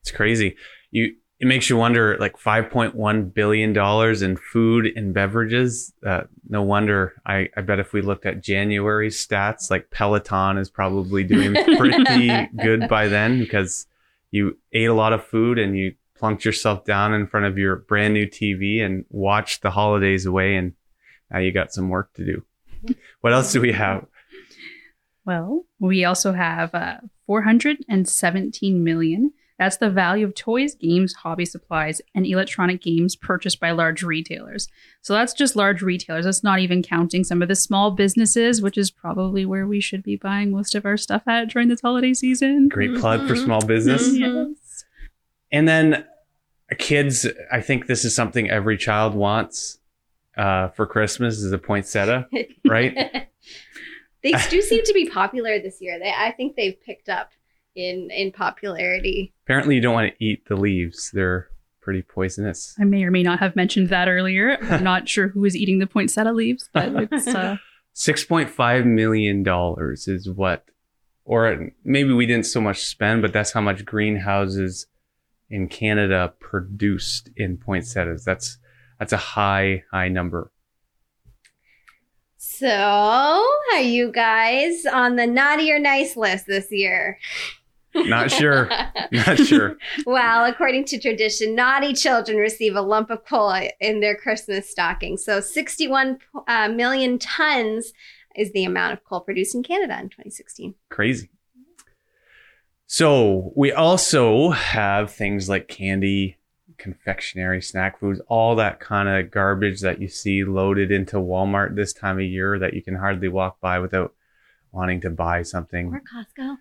It's 0.00 0.10
crazy. 0.10 0.56
You 0.90 1.14
it 1.42 1.46
makes 1.46 1.68
you 1.68 1.76
wonder 1.76 2.16
like 2.20 2.38
5.1 2.38 3.34
billion 3.34 3.72
dollars 3.72 4.22
in 4.22 4.36
food 4.36 4.86
and 4.94 5.12
beverages. 5.12 5.92
Uh, 6.06 6.22
no 6.48 6.62
wonder. 6.62 7.20
I, 7.26 7.48
I 7.56 7.62
bet 7.62 7.80
if 7.80 7.92
we 7.92 8.00
looked 8.00 8.26
at 8.26 8.44
January 8.44 9.08
stats, 9.08 9.68
like 9.68 9.90
Peloton 9.90 10.56
is 10.56 10.70
probably 10.70 11.24
doing 11.24 11.54
pretty 11.76 12.46
good 12.62 12.88
by 12.88 13.08
then 13.08 13.40
because 13.40 13.88
you 14.30 14.56
ate 14.72 14.84
a 14.84 14.94
lot 14.94 15.12
of 15.12 15.26
food 15.26 15.58
and 15.58 15.76
you 15.76 15.96
plunked 16.14 16.44
yourself 16.44 16.84
down 16.84 17.12
in 17.12 17.26
front 17.26 17.46
of 17.46 17.58
your 17.58 17.74
brand 17.74 18.14
new 18.14 18.28
TV 18.28 18.80
and 18.80 19.04
watched 19.10 19.62
the 19.62 19.70
holidays 19.72 20.24
away 20.24 20.54
and 20.54 20.74
now 21.32 21.40
you 21.40 21.50
got 21.50 21.72
some 21.72 21.88
work 21.88 22.12
to 22.14 22.24
do. 22.24 22.44
What 23.20 23.32
else 23.32 23.52
do 23.52 23.60
we 23.60 23.72
have? 23.72 24.06
Well, 25.24 25.64
we 25.80 26.04
also 26.04 26.34
have 26.34 26.72
uh, 26.72 26.98
417 27.26 28.84
million. 28.84 29.32
That's 29.58 29.76
the 29.76 29.90
value 29.90 30.26
of 30.26 30.34
toys, 30.34 30.74
games, 30.74 31.14
hobby 31.14 31.44
supplies, 31.44 32.00
and 32.14 32.26
electronic 32.26 32.82
games 32.82 33.14
purchased 33.14 33.60
by 33.60 33.70
large 33.70 34.02
retailers. 34.02 34.68
So 35.02 35.12
that's 35.12 35.32
just 35.32 35.56
large 35.56 35.82
retailers. 35.82 36.24
That's 36.24 36.42
not 36.42 36.58
even 36.58 36.82
counting 36.82 37.24
some 37.24 37.42
of 37.42 37.48
the 37.48 37.54
small 37.54 37.90
businesses, 37.90 38.62
which 38.62 38.78
is 38.78 38.90
probably 38.90 39.46
where 39.46 39.66
we 39.66 39.80
should 39.80 40.02
be 40.02 40.16
buying 40.16 40.50
most 40.50 40.74
of 40.74 40.84
our 40.84 40.96
stuff 40.96 41.22
at 41.26 41.48
during 41.48 41.68
this 41.68 41.80
holiday 41.80 42.14
season. 42.14 42.68
Great 42.68 42.96
plug 42.96 43.26
for 43.26 43.34
mm-hmm. 43.34 43.44
small 43.44 43.64
business. 43.64 44.08
Mm-hmm. 44.08 44.24
Mm-hmm. 44.24 44.52
Yes. 44.52 44.84
And 45.52 45.68
then 45.68 45.94
uh, 45.94 46.74
kids, 46.78 47.26
I 47.50 47.60
think 47.60 47.86
this 47.86 48.04
is 48.04 48.14
something 48.14 48.50
every 48.50 48.78
child 48.78 49.14
wants 49.14 49.78
uh, 50.36 50.68
for 50.68 50.86
Christmas 50.86 51.38
is 51.38 51.52
a 51.52 51.58
poinsettia, 51.58 52.26
right? 52.66 53.28
they 54.22 54.32
do 54.50 54.62
seem 54.62 54.84
to 54.84 54.92
be 54.92 55.08
popular 55.08 55.58
this 55.58 55.80
year. 55.80 55.98
They, 55.98 56.12
I 56.16 56.32
think 56.32 56.56
they've 56.56 56.80
picked 56.80 57.08
up 57.08 57.32
in 57.74 58.10
in 58.10 58.32
popularity. 58.32 59.32
Apparently, 59.44 59.74
you 59.74 59.80
don't 59.80 59.94
want 59.94 60.12
to 60.12 60.24
eat 60.24 60.46
the 60.48 60.56
leaves; 60.56 61.10
they're 61.12 61.48
pretty 61.80 62.02
poisonous. 62.02 62.74
I 62.78 62.84
may 62.84 63.04
or 63.04 63.10
may 63.10 63.22
not 63.22 63.40
have 63.40 63.56
mentioned 63.56 63.88
that 63.88 64.08
earlier. 64.08 64.56
I'm 64.62 64.84
not 64.84 65.08
sure 65.08 65.28
who 65.28 65.44
is 65.44 65.56
eating 65.56 65.78
the 65.78 65.86
poinsettia 65.86 66.32
leaves, 66.32 66.68
but 66.72 66.92
it's 67.12 67.26
uh, 67.28 67.56
Six 67.94 68.24
point 68.24 68.48
five 68.48 68.86
million 68.86 69.42
dollars 69.42 70.08
is 70.08 70.28
what, 70.28 70.64
or 71.26 71.72
maybe 71.84 72.14
we 72.14 72.24
didn't 72.24 72.46
so 72.46 72.60
much 72.60 72.84
spend, 72.84 73.20
but 73.20 73.34
that's 73.34 73.52
how 73.52 73.60
much 73.60 73.84
greenhouses 73.84 74.86
in 75.50 75.68
Canada 75.68 76.32
produced 76.40 77.28
in 77.36 77.58
poinsettias. 77.58 78.24
That's 78.24 78.56
that's 78.98 79.12
a 79.12 79.18
high 79.18 79.84
high 79.92 80.08
number. 80.08 80.50
So, 82.38 82.66
are 83.72 83.80
you 83.80 84.10
guys 84.10 84.86
on 84.86 85.16
the 85.16 85.26
naughty 85.26 85.70
or 85.70 85.78
nice 85.78 86.16
list 86.16 86.46
this 86.46 86.72
year? 86.72 87.18
Not 87.94 88.30
sure. 88.30 88.70
Not 89.12 89.38
sure. 89.38 89.76
well, 90.06 90.44
according 90.44 90.84
to 90.86 90.98
tradition, 90.98 91.54
naughty 91.54 91.92
children 91.92 92.38
receive 92.38 92.74
a 92.74 92.80
lump 92.80 93.10
of 93.10 93.24
coal 93.24 93.54
in 93.80 94.00
their 94.00 94.16
Christmas 94.16 94.70
stocking. 94.70 95.16
So, 95.16 95.40
61 95.40 96.18
uh, 96.48 96.68
million 96.68 97.18
tons 97.18 97.92
is 98.36 98.52
the 98.52 98.64
amount 98.64 98.94
of 98.94 99.04
coal 99.04 99.20
produced 99.20 99.54
in 99.54 99.62
Canada 99.62 99.98
in 100.00 100.08
2016. 100.08 100.74
Crazy. 100.88 101.30
So, 102.86 103.52
we 103.54 103.72
also 103.72 104.50
have 104.50 105.12
things 105.12 105.48
like 105.48 105.68
candy, 105.68 106.38
confectionery, 106.78 107.62
snack 107.62 108.00
foods, 108.00 108.20
all 108.28 108.56
that 108.56 108.80
kind 108.80 109.08
of 109.08 109.30
garbage 109.30 109.80
that 109.80 110.00
you 110.00 110.08
see 110.08 110.44
loaded 110.44 110.90
into 110.90 111.16
Walmart 111.16 111.76
this 111.76 111.92
time 111.92 112.18
of 112.18 112.24
year 112.24 112.58
that 112.58 112.74
you 112.74 112.82
can 112.82 112.96
hardly 112.96 113.28
walk 113.28 113.60
by 113.60 113.78
without 113.78 114.14
wanting 114.72 115.00
to 115.02 115.10
buy 115.10 115.42
something. 115.42 115.92
Or 115.92 116.00
Costco. 116.00 116.56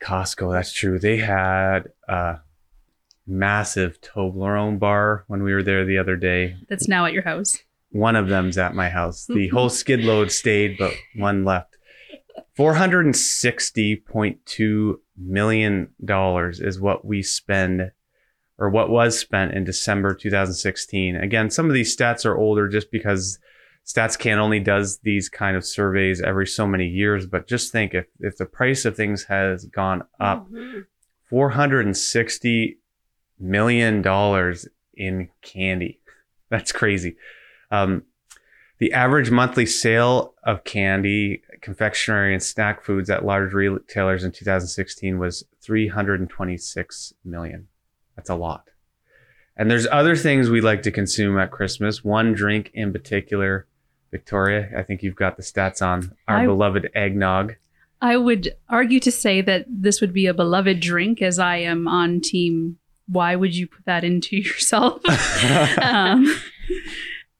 Costco, 0.00 0.52
that's 0.52 0.72
true. 0.72 0.98
They 0.98 1.18
had 1.18 1.90
a 2.08 2.38
massive 3.26 4.00
Toblerone 4.00 4.78
bar 4.78 5.24
when 5.28 5.42
we 5.42 5.52
were 5.52 5.62
there 5.62 5.84
the 5.84 5.98
other 5.98 6.16
day. 6.16 6.56
that's 6.68 6.88
now 6.88 7.04
at 7.06 7.12
your 7.12 7.22
house. 7.22 7.58
One 7.90 8.16
of 8.16 8.28
them's 8.28 8.58
at 8.58 8.74
my 8.74 8.88
house. 8.88 9.26
The 9.26 9.48
whole 9.48 9.68
skid 9.68 10.04
load 10.04 10.32
stayed, 10.32 10.78
but 10.78 10.94
one 11.16 11.44
left. 11.44 11.76
$460.2 12.58 14.94
million 15.16 15.88
is 16.08 16.80
what 16.80 17.04
we 17.04 17.22
spend 17.22 17.92
or 18.58 18.68
what 18.68 18.90
was 18.90 19.16
spent 19.18 19.54
in 19.54 19.64
December 19.64 20.14
2016. 20.14 21.16
Again, 21.16 21.50
some 21.50 21.66
of 21.66 21.74
these 21.74 21.96
stats 21.96 22.26
are 22.26 22.36
older 22.36 22.68
just 22.68 22.90
because 22.90 23.38
StatsCan 23.86 24.36
only 24.38 24.60
does 24.60 24.98
these 25.02 25.28
kind 25.28 25.56
of 25.56 25.64
surveys 25.64 26.20
every 26.20 26.46
so 26.46 26.66
many 26.66 26.86
years. 26.86 27.26
But 27.26 27.48
just 27.48 27.72
think 27.72 27.92
if, 27.94 28.06
if 28.20 28.36
the 28.36 28.46
price 28.46 28.84
of 28.84 28.96
things 28.96 29.24
has 29.24 29.64
gone 29.64 30.02
up 30.20 30.48
Mhm. 30.50 30.86
$460 31.32 32.76
million 33.38 34.54
in 34.94 35.28
candy. 35.42 36.00
That's 36.50 36.72
crazy. 36.72 37.16
Um, 37.70 38.02
the 38.78 38.92
average 38.92 39.30
monthly 39.30 39.66
sale 39.66 40.34
of 40.42 40.64
candy, 40.64 41.42
confectionery, 41.60 42.32
and 42.32 42.42
snack 42.42 42.82
foods 42.82 43.10
at 43.10 43.24
large 43.24 43.52
retailers 43.52 44.24
in 44.24 44.32
2016 44.32 45.18
was 45.18 45.44
326 45.62 47.14
million. 47.24 47.68
That's 48.16 48.30
a 48.30 48.34
lot. 48.34 48.68
And 49.56 49.70
there's 49.70 49.86
other 49.92 50.16
things 50.16 50.48
we 50.48 50.60
like 50.62 50.82
to 50.82 50.90
consume 50.90 51.38
at 51.38 51.50
Christmas. 51.50 52.02
One 52.02 52.32
drink 52.32 52.70
in 52.72 52.92
particular, 52.92 53.66
Victoria, 54.10 54.70
I 54.76 54.82
think 54.82 55.02
you've 55.02 55.16
got 55.16 55.36
the 55.36 55.42
stats 55.42 55.82
on 55.86 56.16
our 56.28 56.38
I- 56.38 56.46
beloved 56.46 56.90
eggnog. 56.94 57.56
I 58.02 58.16
would 58.16 58.56
argue 58.68 58.98
to 59.00 59.12
say 59.12 59.42
that 59.42 59.66
this 59.68 60.00
would 60.00 60.14
be 60.14 60.24
a 60.26 60.32
beloved 60.32 60.80
drink, 60.80 61.20
as 61.20 61.38
I 61.38 61.56
am 61.56 61.86
on 61.86 62.20
team. 62.22 62.78
Why 63.06 63.36
would 63.36 63.54
you 63.54 63.66
put 63.66 63.84
that 63.84 64.04
into 64.04 64.36
yourself? 64.38 65.02
um, 65.82 66.26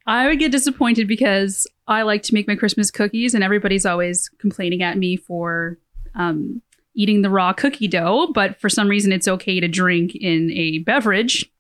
I 0.07 0.27
would 0.27 0.39
get 0.39 0.53
disappointed 0.53 1.09
because 1.09 1.67
I 1.87 2.03
like 2.03 2.23
to 2.25 2.35
make 2.35 2.47
my 2.47 2.57
Christmas 2.57 2.91
cookies, 2.91 3.35
and 3.35 3.43
everybody's 3.43 3.87
always 3.87 4.29
complaining 4.39 4.83
at 4.83 4.99
me 4.99 5.17
for 5.17 5.79
um, 6.15 6.61
eating 6.95 7.23
the 7.23 7.31
raw 7.31 7.53
cookie 7.53 7.89
dough. 7.89 8.31
But 8.35 8.61
for 8.61 8.69
some 8.69 8.89
reason, 8.89 9.13
it's 9.13 9.29
okay 9.29 9.61
to 9.61 9.69
drink 9.69 10.15
in 10.15 10.51
a 10.51 10.79
beverage. 10.81 11.51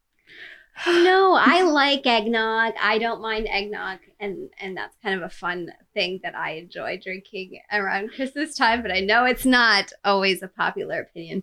No, 0.87 1.34
I 1.34 1.62
like 1.62 2.06
eggnog. 2.06 2.75
I 2.80 2.99
don't 2.99 3.20
mind 3.20 3.49
eggnog, 3.50 3.99
and 4.18 4.50
and 4.60 4.76
that's 4.76 4.96
kind 5.02 5.14
of 5.14 5.22
a 5.22 5.34
fun 5.34 5.70
thing 5.94 6.20
that 6.22 6.34
I 6.34 6.52
enjoy 6.52 6.99
drinking 7.02 7.60
around 7.72 8.12
Christmas 8.12 8.54
time. 8.54 8.82
But 8.82 8.92
I 8.92 9.00
know 9.00 9.25
it's 9.25 9.44
not 9.44 9.92
always 10.04 10.42
a 10.42 10.49
popular 10.49 11.00
opinion. 11.00 11.42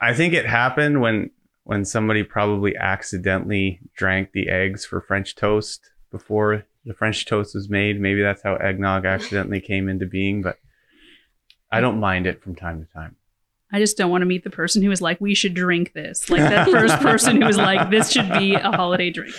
I 0.00 0.14
think 0.14 0.34
it 0.34 0.46
happened 0.46 1.00
when 1.00 1.30
when 1.64 1.84
somebody 1.84 2.22
probably 2.22 2.76
accidentally 2.76 3.80
drank 3.96 4.32
the 4.32 4.48
eggs 4.48 4.84
for 4.84 5.00
French 5.00 5.34
toast 5.34 5.90
before 6.12 6.64
the 6.84 6.94
French 6.94 7.26
toast 7.26 7.54
was 7.54 7.68
made. 7.68 8.00
Maybe 8.00 8.22
that's 8.22 8.42
how 8.42 8.54
eggnog 8.54 9.04
accidentally 9.04 9.60
came 9.60 9.88
into 9.88 10.06
being, 10.06 10.42
but 10.42 10.58
I 11.72 11.80
don't 11.80 11.98
mind 11.98 12.26
it 12.26 12.40
from 12.42 12.54
time 12.54 12.84
to 12.84 12.92
time. 12.92 13.16
I 13.72 13.78
just 13.78 13.96
don't 13.96 14.10
want 14.10 14.22
to 14.22 14.26
meet 14.26 14.44
the 14.44 14.50
person 14.50 14.82
who 14.82 14.90
is 14.90 15.02
like, 15.02 15.20
we 15.20 15.34
should 15.34 15.54
drink 15.54 15.92
this. 15.92 16.30
Like 16.30 16.40
that 16.40 16.68
first 16.68 16.98
person 17.00 17.40
who 17.40 17.46
was 17.46 17.56
like, 17.56 17.90
this 17.90 18.10
should 18.12 18.30
be 18.38 18.54
a 18.54 18.70
holiday 18.70 19.10
drink. 19.10 19.34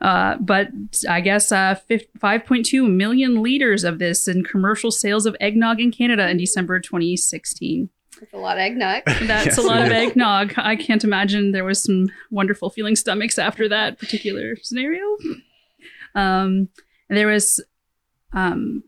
Uh, 0.00 0.36
but 0.38 0.68
I 1.08 1.20
guess 1.20 1.50
uh, 1.50 1.74
5.2 1.90 2.88
million 2.94 3.42
liters 3.42 3.84
of 3.84 3.98
this 3.98 4.28
in 4.28 4.44
commercial 4.44 4.90
sales 4.90 5.26
of 5.26 5.36
eggnog 5.40 5.80
in 5.80 5.90
Canada 5.90 6.28
in 6.28 6.36
December 6.36 6.78
2016. 6.78 7.88
That's 8.20 8.32
a 8.32 8.36
lot 8.36 8.56
of 8.58 8.60
eggnog. 8.60 9.02
That's 9.26 9.46
Yes, 9.46 9.58
a 9.58 9.62
lot 9.62 9.82
of 9.82 9.92
eggnog. 9.92 10.54
I 10.56 10.76
can't 10.76 11.02
imagine 11.04 11.52
there 11.52 11.64
was 11.64 11.82
some 11.82 12.08
wonderful 12.30 12.70
feeling 12.70 12.96
stomachs 12.96 13.38
after 13.38 13.68
that 13.68 13.98
particular 13.98 14.56
scenario. 14.62 15.04
Um, 16.14 16.68
there 17.08 17.28
was 17.28 17.64
um, 18.32 18.82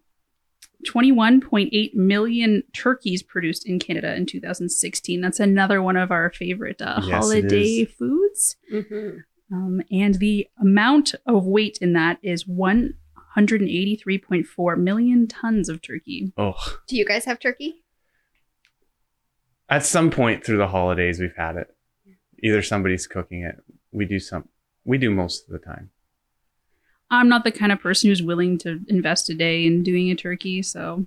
21.8 0.88 1.94
million 1.94 2.62
turkeys 2.72 3.22
produced 3.22 3.68
in 3.68 3.78
Canada 3.78 4.14
in 4.14 4.25
2016. 4.26 5.20
That's 5.20 5.40
another 5.40 5.82
one 5.82 5.96
of 5.96 6.10
our 6.10 6.30
favorite 6.30 6.80
uh, 6.80 7.00
Yes, 7.04 7.22
holiday 7.25 7.82
is. 7.82 7.90
foods. 7.92 8.56
hmm 8.70 9.18
Um, 9.52 9.82
and 9.90 10.14
the 10.14 10.46
amount 10.60 11.14
of 11.26 11.44
weight 11.46 11.78
in 11.80 11.92
that 11.94 12.18
is 12.22 12.44
183.4 12.44 14.78
million 14.78 15.26
tons 15.26 15.68
of 15.68 15.82
turkey. 15.82 16.32
Oh, 16.37 16.54
Do 16.87 16.96
you 16.96 17.04
guys 17.04 17.25
have 17.25 17.40
turkey? 17.40 17.82
at 19.68 19.84
some 19.87 20.10
point 20.10 20.44
through 20.44 20.58
the 20.58 20.66
holidays, 20.68 21.18
we've 21.20 21.34
had 21.37 21.56
it. 21.56 21.75
Either 22.42 22.60
somebody's 22.62 23.06
cooking 23.06 23.42
it. 23.44 23.56
We 23.92 24.04
do 24.04 24.18
some. 24.18 24.49
We 24.84 24.99
do 24.99 25.10
most 25.10 25.46
of 25.46 25.52
the 25.52 25.58
time. 25.64 25.90
I'm 27.11 27.29
not 27.29 27.45
the 27.45 27.52
kind 27.52 27.73
of 27.73 27.81
person 27.81 28.09
who's 28.09 28.23
willing 28.23 28.59
to 28.59 28.81
invest 28.88 29.31
a 29.31 29.35
day 29.35 29.67
in 29.67 29.83
doing 29.83 30.11
a 30.11 30.14
turkey. 30.14 30.62
So, 30.62 31.07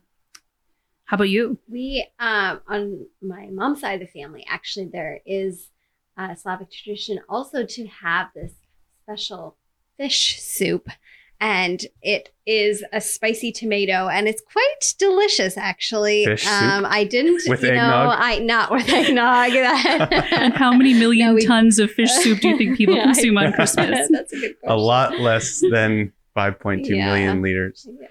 how 1.05 1.15
about 1.15 1.29
you? 1.29 1.57
We, 1.69 2.07
um, 2.19 2.61
on 2.67 3.05
my 3.21 3.47
mom's 3.47 3.81
side 3.81 4.01
of 4.01 4.07
the 4.07 4.19
family, 4.19 4.45
actually, 4.47 4.87
there 4.87 5.21
is 5.25 5.69
a 6.17 6.35
Slavic 6.35 6.71
tradition 6.71 7.19
also 7.29 7.65
to 7.65 7.87
have 7.87 8.29
this 8.35 8.53
special 9.03 9.57
fish 9.97 10.41
soup. 10.41 10.89
And 11.45 11.81
it 12.01 12.29
is 12.45 12.85
a 12.93 13.01
spicy 13.01 13.51
tomato, 13.51 14.07
and 14.07 14.29
it's 14.29 14.41
quite 14.41 14.93
delicious, 14.97 15.57
actually. 15.57 16.23
Fish 16.25 16.43
soup? 16.43 16.51
Um, 16.53 16.85
I 16.87 17.03
didn't, 17.03 17.41
With 17.47 17.63
you 17.63 17.71
know, 17.73 18.11
eggnog? 18.11 18.17
I 18.17 18.37
not 18.39 18.71
with 18.71 18.87
eggnog. 18.89 19.51
And 20.31 20.53
how 20.53 20.71
many 20.71 20.93
million 20.93 21.27
No, 21.27 21.33
we- 21.35 21.45
tons 21.45 21.79
of 21.79 21.91
fish 21.91 22.11
soup 22.11 22.39
do 22.39 22.47
you 22.47 22.57
think 22.57 22.77
people 22.77 22.95
Yeah, 22.99 23.03
consume 23.03 23.37
I- 23.37 23.47
on 23.47 23.53
Christmas? 23.53 24.07
That's 24.09 24.31
a 24.31 24.39
good 24.39 24.57
question. 24.61 24.69
A 24.69 24.75
lot 24.77 25.19
less 25.19 25.61
than 25.69 26.13
5.2 26.37 26.87
Yeah. 26.87 27.05
million 27.07 27.41
liters. 27.41 27.85
Yeah. 27.99 28.07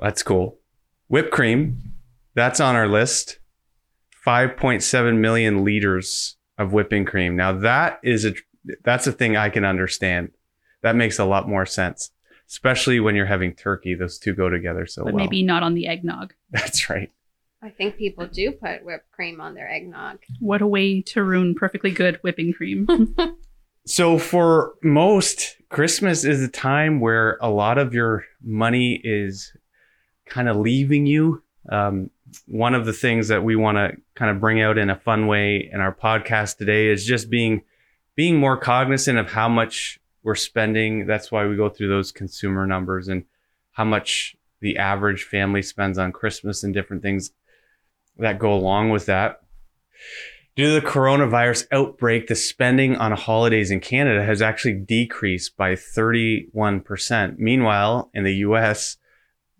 That's 0.00 0.24
cool. 0.24 0.58
Whipped 1.06 1.30
cream, 1.30 1.94
that's 2.34 2.58
on 2.58 2.74
our 2.74 2.88
list. 2.88 3.38
5.7 4.26 5.18
million 5.18 5.64
liters 5.64 6.36
of 6.58 6.72
whipping 6.72 7.04
cream. 7.04 7.36
Now 7.36 7.52
that 7.52 8.00
is 8.02 8.24
a 8.24 8.34
that's 8.84 9.06
a 9.06 9.12
thing 9.12 9.36
I 9.36 9.48
can 9.48 9.64
understand. 9.64 10.30
That 10.82 10.96
makes 10.96 11.18
a 11.18 11.24
lot 11.24 11.48
more 11.48 11.66
sense, 11.66 12.10
especially 12.48 13.00
when 13.00 13.14
you're 13.14 13.26
having 13.26 13.54
turkey. 13.54 13.94
Those 13.94 14.18
two 14.18 14.34
go 14.34 14.48
together 14.48 14.86
so 14.86 15.04
but 15.04 15.14
well. 15.14 15.24
maybe 15.24 15.42
not 15.42 15.62
on 15.62 15.74
the 15.74 15.86
eggnog. 15.86 16.34
that's 16.50 16.88
right. 16.88 17.12
I 17.60 17.70
think 17.70 17.96
people 17.96 18.26
do 18.28 18.52
put 18.52 18.84
whipped 18.84 19.10
cream 19.10 19.40
on 19.40 19.54
their 19.54 19.68
eggnog. 19.68 20.18
What 20.38 20.62
a 20.62 20.66
way 20.66 21.02
to 21.02 21.24
ruin 21.24 21.56
perfectly 21.56 21.90
good 21.90 22.18
whipping 22.22 22.52
cream. 22.52 22.86
So 23.88 24.18
for 24.18 24.74
most, 24.82 25.56
Christmas 25.70 26.22
is 26.22 26.42
a 26.42 26.48
time 26.48 27.00
where 27.00 27.38
a 27.40 27.48
lot 27.48 27.78
of 27.78 27.94
your 27.94 28.26
money 28.42 29.00
is 29.02 29.56
kind 30.26 30.46
of 30.46 30.58
leaving 30.58 31.06
you. 31.06 31.42
Um, 31.70 32.10
one 32.46 32.74
of 32.74 32.84
the 32.84 32.92
things 32.92 33.28
that 33.28 33.44
we 33.44 33.56
want 33.56 33.78
to 33.78 33.96
kind 34.14 34.30
of 34.30 34.42
bring 34.42 34.60
out 34.60 34.76
in 34.76 34.90
a 34.90 34.98
fun 34.98 35.26
way 35.26 35.70
in 35.72 35.80
our 35.80 35.94
podcast 35.94 36.58
today 36.58 36.88
is 36.88 37.06
just 37.06 37.30
being 37.30 37.62
being 38.14 38.36
more 38.36 38.58
cognizant 38.58 39.18
of 39.18 39.30
how 39.30 39.48
much 39.48 39.98
we're 40.22 40.34
spending. 40.34 41.06
That's 41.06 41.30
why 41.30 41.46
we 41.46 41.56
go 41.56 41.68
through 41.68 41.88
those 41.88 42.12
consumer 42.12 42.66
numbers 42.66 43.08
and 43.08 43.24
how 43.72 43.84
much 43.84 44.36
the 44.60 44.76
average 44.78 45.24
family 45.24 45.62
spends 45.62 45.98
on 45.98 46.12
Christmas 46.12 46.62
and 46.62 46.74
different 46.74 47.02
things 47.02 47.30
that 48.18 48.38
go 48.38 48.52
along 48.52 48.90
with 48.90 49.06
that. 49.06 49.40
Due 50.56 50.74
to 50.74 50.80
the 50.80 50.86
coronavirus 50.86 51.68
outbreak, 51.70 52.26
the 52.26 52.34
spending 52.34 52.96
on 52.96 53.12
holidays 53.12 53.70
in 53.70 53.78
Canada 53.78 54.24
has 54.24 54.42
actually 54.42 54.74
decreased 54.74 55.56
by 55.56 55.74
31%. 55.74 57.38
Meanwhile, 57.38 58.10
in 58.12 58.24
the 58.24 58.34
US, 58.36 58.96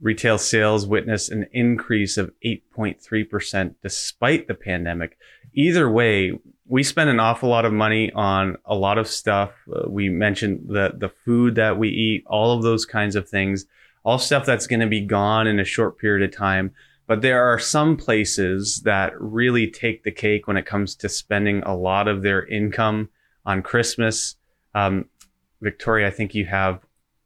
retail 0.01 0.39
sales 0.39 0.87
witnessed 0.87 1.31
an 1.31 1.47
increase 1.53 2.17
of 2.17 2.33
8.3% 2.45 3.77
despite 3.81 4.49
the 4.49 4.55
pandemic. 4.55 5.17
Either 5.55 5.89
way, 5.89 6.33
we 6.69 6.83
spend 6.83 7.09
an 7.09 7.19
awful 7.19 7.49
lot 7.49 7.65
of 7.65 7.73
money 7.73 8.13
on 8.13 8.57
a 8.67 8.75
lot 8.75 8.99
of 8.99 9.09
stuff. 9.09 9.53
Uh, 9.75 9.89
we 9.89 10.09
mentioned 10.11 10.67
the, 10.69 10.93
the 10.97 11.09
food 11.25 11.55
that 11.55 11.79
we 11.79 11.89
eat, 11.89 12.25
all 12.27 12.57
of 12.57 12.63
those 12.63 12.85
kinds 12.85 13.17
of 13.17 13.29
things, 13.29 13.67
all 14.05 14.19
stuff 14.19 14.45
that's 14.45 14.67
going 14.67 14.81
to 14.81 14.87
be 14.87 15.01
gone 15.01 15.47
in 15.47 15.59
a 15.59 15.65
short 15.65 15.99
period 15.99 16.29
of 16.29 16.37
time. 16.37 16.73
But 17.07 17.23
there 17.23 17.51
are 17.51 17.59
some 17.59 17.97
places 17.97 18.83
that 18.85 19.19
really 19.19 19.71
take 19.71 20.05
the 20.05 20.13
cake 20.13 20.47
when 20.47 20.59
it 20.59 20.67
comes 20.67 20.95
to 20.97 21.09
spending 21.09 21.63
a 21.63 21.75
lot 21.75 22.07
of 22.07 22.23
their 22.23 22.47
income 22.47 23.09
on 23.47 23.63
Christmas. 23.63 24.37
Um, 24.75 25.07
Victoria, 25.63 26.09
I 26.09 26.11
think 26.11 26.35
you 26.35 26.45
have 26.45 26.81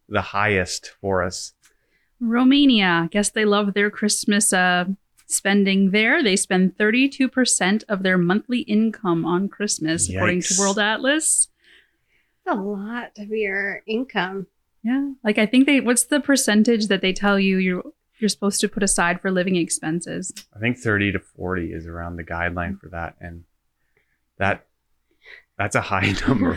the 0.08 0.20
highest 0.20 0.92
for 1.00 1.24
us. 1.24 1.52
Romania. 2.20 3.02
I 3.04 3.08
guess 3.08 3.30
they 3.30 3.44
love 3.44 3.74
their 3.74 3.90
Christmas 3.90 4.52
uh, 4.52 4.84
spending 5.32 5.90
there. 5.90 6.22
They 6.22 6.36
spend 6.36 6.76
32% 6.76 7.84
of 7.88 8.02
their 8.02 8.18
monthly 8.18 8.60
income 8.60 9.24
on 9.24 9.48
Christmas, 9.48 10.08
according 10.08 10.42
to 10.42 10.54
World 10.58 10.78
Atlas. 10.78 11.48
That's 12.44 12.58
a 12.58 12.60
lot 12.60 13.12
of 13.18 13.28
your 13.28 13.82
income. 13.86 14.46
Yeah. 14.82 15.10
Like 15.22 15.38
I 15.38 15.46
think 15.46 15.66
they 15.66 15.80
what's 15.80 16.04
the 16.04 16.20
percentage 16.20 16.88
that 16.88 17.02
they 17.02 17.12
tell 17.12 17.38
you 17.38 17.58
you're 17.58 17.82
you're 18.18 18.28
supposed 18.28 18.60
to 18.60 18.68
put 18.68 18.82
aside 18.82 19.20
for 19.20 19.30
living 19.30 19.56
expenses? 19.56 20.32
I 20.54 20.58
think 20.58 20.78
30 20.78 21.12
to 21.12 21.18
40 21.18 21.72
is 21.72 21.86
around 21.86 22.16
the 22.16 22.24
guideline 22.24 22.78
for 22.78 22.88
that. 22.88 23.16
And 23.20 23.44
that 24.38 24.66
that's 25.58 25.76
a 25.76 25.80
high 25.80 26.14
number. 26.26 26.56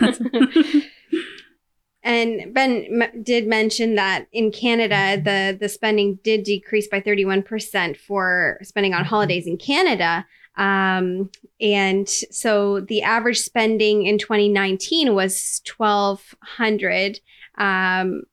And 2.05 2.53
Ben 2.53 3.01
m- 3.01 3.23
did 3.23 3.47
mention 3.47 3.95
that 3.95 4.27
in 4.31 4.51
Canada, 4.51 5.19
the 5.21 5.57
the 5.59 5.67
spending 5.67 6.19
did 6.23 6.43
decrease 6.43 6.87
by 6.87 7.01
31% 7.01 7.97
for 7.97 8.59
spending 8.61 8.93
on 8.93 9.03
holidays 9.03 9.47
in 9.47 9.57
Canada. 9.57 10.25
Um, 10.55 11.31
and 11.59 12.07
so 12.07 12.79
the 12.79 13.01
average 13.01 13.39
spending 13.39 14.05
in 14.05 14.19
2019 14.19 15.15
was 15.15 15.61
1200 15.75 17.19
um, 17.57 18.23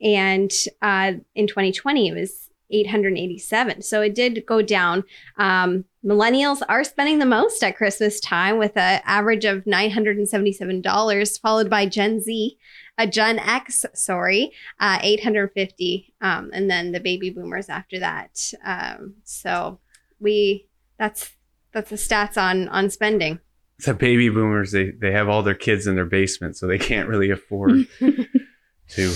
and 0.00 0.52
uh, 0.80 1.14
in 1.34 1.46
2020 1.48 2.08
it 2.08 2.14
was 2.14 2.50
887 2.72 3.82
so 3.82 4.00
it 4.00 4.14
did 4.14 4.44
go 4.46 4.62
down 4.62 5.04
um, 5.38 5.84
millennials 6.04 6.62
are 6.68 6.84
spending 6.84 7.18
the 7.18 7.26
most 7.26 7.62
at 7.62 7.76
christmas 7.76 8.18
time 8.20 8.58
with 8.58 8.76
an 8.76 9.00
average 9.04 9.44
of 9.44 9.64
$977 9.64 11.40
followed 11.40 11.70
by 11.70 11.86
gen 11.86 12.20
z 12.20 12.58
a 12.98 13.06
Gen 13.06 13.38
X, 13.38 13.84
sorry, 13.94 14.52
uh, 14.78 14.98
850, 15.02 16.14
um, 16.20 16.50
and 16.52 16.70
then 16.70 16.92
the 16.92 17.00
baby 17.00 17.30
boomers 17.30 17.68
after 17.68 17.98
that. 18.00 18.52
Um, 18.64 19.14
so 19.24 19.78
we 20.20 20.68
that's 20.98 21.32
that's 21.72 21.90
the 21.90 21.96
stats 21.96 22.36
on 22.36 22.68
on 22.68 22.90
spending. 22.90 23.40
the 23.84 23.94
baby 23.94 24.28
boomers, 24.28 24.72
they, 24.72 24.90
they 24.90 25.10
have 25.12 25.28
all 25.28 25.42
their 25.42 25.54
kids 25.54 25.86
in 25.86 25.96
their 25.96 26.04
basement, 26.04 26.56
so 26.56 26.66
they 26.66 26.78
can't 26.78 27.08
really 27.08 27.30
afford 27.30 27.88
to 28.90 29.14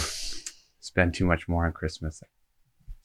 spend 0.81 1.15
too 1.15 1.25
much 1.25 1.47
more 1.47 1.66
on 1.66 1.73
Christmas. 1.73 2.23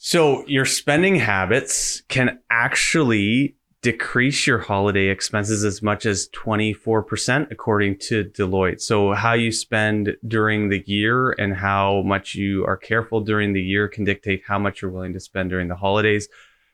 So 0.04 0.44
your 0.48 0.66
spending 0.66 1.18
habits 1.18 2.02
can 2.08 2.40
actually 2.50 3.56
decrease 3.84 4.48
your 4.48 4.58
holiday 4.58 5.10
expenses 5.10 5.64
as 5.64 5.84
much 5.84 6.08
as 6.08 6.28
24% 6.30 7.52
according 7.52 8.00
to 8.00 8.24
Deloitte. 8.24 8.82
So 8.82 9.14
how 9.14 9.34
you 9.34 9.52
spend 9.52 10.18
during 10.28 10.70
the 10.70 10.84
year 10.88 11.34
and 11.34 11.56
how 11.56 12.02
much 12.02 12.34
you 12.34 12.66
are 12.66 12.78
careful 12.78 13.22
during 13.22 13.54
the 13.54 13.62
year 13.62 13.88
can 13.88 14.04
dictate 14.04 14.42
how 14.48 14.58
much 14.58 14.82
you're 14.82 14.90
willing 14.90 15.14
to 15.14 15.20
spend 15.20 15.52
during 15.52 15.68
the 15.68 15.76
holidays. 15.76 16.28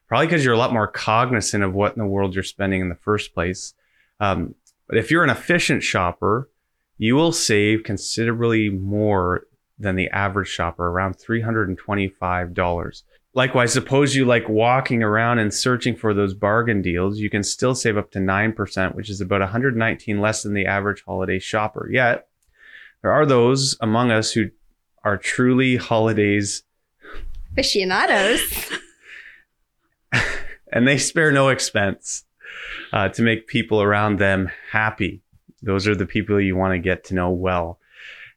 Probably 0.08 0.28
because 0.28 0.46
you're 0.46 0.54
a 0.54 0.58
lot 0.58 0.72
more 0.72 0.88
cognizant 0.88 1.66
of 1.66 1.74
what 1.74 1.98
in 1.98 2.00
the 2.00 2.08
world 2.08 2.34
you're 2.34 2.46
spending 2.46 2.80
in 2.80 2.88
the 2.88 2.96
first 2.96 3.34
place. 3.34 3.74
Um, 4.22 4.56
but 4.88 4.98
if 4.98 5.12
you're 5.12 5.26
an 5.26 5.30
efficient 5.30 5.84
shopper, 5.84 6.50
you 6.98 7.16
will 7.16 7.34
save 7.34 7.84
considerably 7.84 8.70
more 8.70 9.48
than 9.80 9.96
the 9.96 10.10
average 10.10 10.48
shopper, 10.48 10.88
around 10.88 11.18
$325. 11.18 13.04
Likewise, 13.34 13.72
suppose 13.72 14.16
you 14.16 14.26
like 14.26 14.50
walking 14.50 15.04
around 15.04 15.40
and 15.40 15.54
searching 15.54 15.96
for 15.96 16.14
those 16.14 16.34
bargain 16.34 16.82
deals, 16.82 17.20
you 17.20 17.30
can 17.30 17.44
still 17.44 17.76
save 17.76 17.98
up 17.98 18.10
to 18.12 18.20
9%, 18.20 18.96
which 18.96 19.10
is 19.10 19.22
about 19.22 19.42
119 19.42 20.20
less 20.20 20.44
than 20.44 20.54
the 20.54 20.66
average 20.66 21.04
holiday 21.06 21.38
shopper. 21.38 21.88
Yet, 21.92 22.28
there 23.04 23.12
are 23.12 23.26
those 23.26 23.78
among 23.80 24.12
us 24.12 24.32
who 24.32 24.50
are 25.04 25.18
truly 25.18 25.76
holidays 25.76 26.64
Aficionados. 27.54 28.72
and 30.72 30.88
they 30.88 30.98
spare 30.98 31.32
no 31.32 31.50
expense 31.50 32.24
uh, 32.94 33.10
to 33.10 33.22
make 33.22 33.48
people 33.48 33.82
around 33.82 34.20
them 34.20 34.52
happy. 34.72 35.22
Those 35.62 35.88
are 35.88 35.96
the 35.96 36.06
people 36.06 36.40
you 36.40 36.56
want 36.56 36.74
to 36.74 36.80
get 36.80 37.06
to 37.06 37.16
know 37.16 37.32
well. 37.32 37.80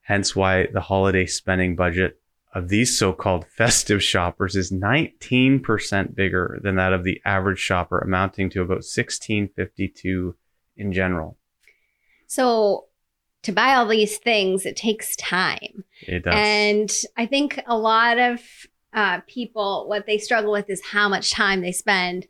Hence 0.03 0.35
why 0.35 0.69
the 0.73 0.81
holiday 0.81 1.27
spending 1.27 1.77
budget 1.77 2.20
of 2.53 2.69
these 2.69 2.99
so-called 2.99 3.47
festive 3.47 4.03
shoppers 4.03 4.57
is 4.57 4.73
19% 4.73 6.15
bigger 6.15 6.59
than 6.63 6.77
that 6.77 6.93
of 6.93 7.05
the 7.05 7.21
average 7.25 7.59
shopper, 7.59 7.99
amounting 7.99 8.51
to 8.51 8.61
about 8.61 8.83
1652 8.83 10.35
in 10.77 10.93
general. 10.93 11.37
So 12.27 12.87
to 13.43 13.53
buy 13.53 13.75
all 13.75 13.87
these 13.87 14.19
things, 14.19 14.67
it 14.67 14.77
takes 14.77 15.17
time. 15.17 15.85
It 16.03 16.25
does. 16.25 16.35
And 16.37 16.91
I 17.17 17.27
think 17.27 17.61
a 17.67 17.79
lot 17.79 18.19
of 18.19 18.41
uh, 18.93 19.21
people, 19.29 19.89
what 19.89 20.07
they 20.07 20.19
struggle 20.19 20.53
with 20.53 20.69
is 20.69 20.85
how 20.85 21.09
much 21.09 21.31
time 21.31 21.61
they 21.61 21.73
spend 21.73 22.27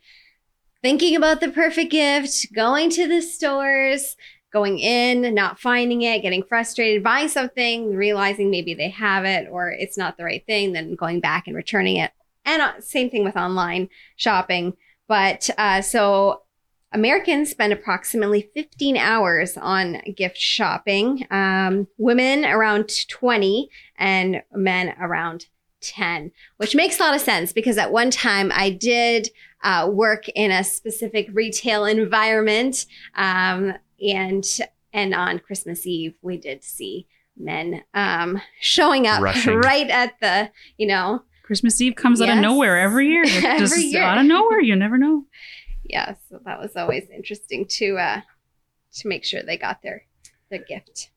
thinking 0.82 1.16
about 1.16 1.40
the 1.40 1.50
perfect 1.50 1.90
gift, 1.90 2.52
going 2.54 2.90
to 2.90 3.06
the 3.06 3.20
stores, 3.22 4.16
going 4.52 4.78
in, 4.78 5.34
not 5.34 5.58
finding 5.58 6.02
it, 6.02 6.22
getting 6.22 6.42
frustrated, 6.42 7.02
buying 7.02 7.28
something, 7.28 7.94
realizing 7.94 8.50
maybe 8.50 8.74
they 8.74 8.90
have 8.90 9.24
it 9.24 9.48
or 9.50 9.70
it's 9.70 9.96
not 9.96 10.16
the 10.16 10.24
right 10.24 10.44
thing, 10.46 10.72
then 10.72 10.94
going 10.94 11.20
back 11.20 11.46
and 11.46 11.56
returning 11.56 11.96
it. 11.96 12.10
And 12.44 12.62
uh, 12.62 12.80
same 12.80 13.10
thing 13.10 13.24
with 13.24 13.36
online 13.36 13.88
shopping. 14.16 14.74
But 15.06 15.50
uh, 15.58 15.82
so 15.82 16.42
Americans 16.92 17.50
spend 17.50 17.72
approximately 17.72 18.50
15 18.54 18.96
hours 18.96 19.56
on 19.56 20.00
gift 20.16 20.36
shopping, 20.36 21.26
um, 21.30 21.86
women 21.98 22.44
around 22.44 22.90
20, 23.08 23.70
and 23.96 24.42
men 24.52 24.94
around 25.00 25.46
10, 25.82 26.32
which 26.56 26.74
makes 26.74 26.98
a 26.98 27.02
lot 27.02 27.14
of 27.14 27.20
sense 27.20 27.52
because 27.52 27.78
at 27.78 27.92
one 27.92 28.10
time 28.10 28.50
I 28.54 28.70
did 28.70 29.28
uh, 29.62 29.88
work 29.92 30.28
in 30.30 30.50
a 30.50 30.64
specific 30.64 31.28
retail 31.32 31.84
environment. 31.84 32.86
Um, 33.14 33.74
and 34.00 34.44
and 34.92 35.14
on 35.14 35.38
Christmas 35.38 35.86
Eve, 35.86 36.14
we 36.22 36.36
did 36.36 36.64
see 36.64 37.06
men 37.36 37.82
um, 37.94 38.40
showing 38.60 39.06
up 39.06 39.20
Rushing. 39.20 39.56
right 39.56 39.88
at 39.88 40.18
the, 40.20 40.50
you 40.76 40.86
know, 40.86 41.22
Christmas 41.42 41.80
Eve 41.80 41.94
comes 41.96 42.20
out 42.20 42.28
of 42.28 42.38
nowhere 42.38 42.78
every 42.78 43.08
year. 43.08 43.24
Every 43.26 43.58
Just 43.58 43.76
year. 43.78 44.02
out 44.02 44.18
of 44.18 44.26
nowhere. 44.26 44.60
You 44.60 44.76
never 44.76 44.96
know. 44.96 45.24
yeah. 45.84 46.14
So 46.28 46.40
that 46.44 46.60
was 46.60 46.76
always 46.76 47.08
interesting 47.10 47.66
to 47.66 47.98
uh, 47.98 48.20
to 48.94 49.08
make 49.08 49.24
sure 49.24 49.42
they 49.42 49.56
got 49.56 49.82
their 49.82 50.04
their 50.48 50.62
gift. 50.62 51.10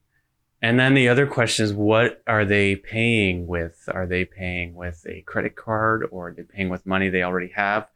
And 0.59 0.79
then 0.79 0.95
the 0.95 1.09
other 1.09 1.27
question 1.27 1.65
is, 1.65 1.73
what 1.73 2.23
are 2.25 2.45
they 2.45 2.75
paying 2.75 3.45
with? 3.45 3.77
Are 3.89 4.07
they 4.07 4.25
paying 4.25 4.73
with 4.73 5.05
a 5.07 5.21
credit 5.21 5.55
card 5.55 6.07
or 6.09 6.29
are 6.29 6.33
they 6.33 6.43
paying 6.43 6.69
with 6.69 6.85
money 6.85 7.09
they 7.09 7.21
already 7.21 7.51
have? 7.53 7.87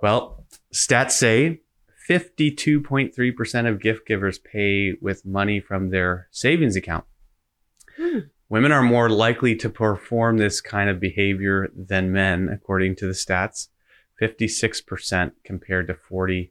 Well, 0.00 0.44
stats 0.74 1.12
say 1.12 1.61
52.3% 2.08 3.68
of 3.68 3.80
gift 3.80 4.06
givers 4.06 4.38
pay 4.38 4.94
with 5.00 5.24
money 5.24 5.60
from 5.60 5.90
their 5.90 6.28
savings 6.30 6.76
account. 6.76 7.04
Hmm. 7.96 8.18
Women 8.48 8.72
are 8.72 8.82
more 8.82 9.08
likely 9.08 9.56
to 9.56 9.70
perform 9.70 10.36
this 10.36 10.60
kind 10.60 10.90
of 10.90 11.00
behavior 11.00 11.70
than 11.74 12.12
men, 12.12 12.48
according 12.52 12.96
to 12.96 13.06
the 13.06 13.12
stats. 13.12 13.68
56% 14.20 15.32
compared 15.42 15.86
to 15.88 15.94
47%. 15.94 16.50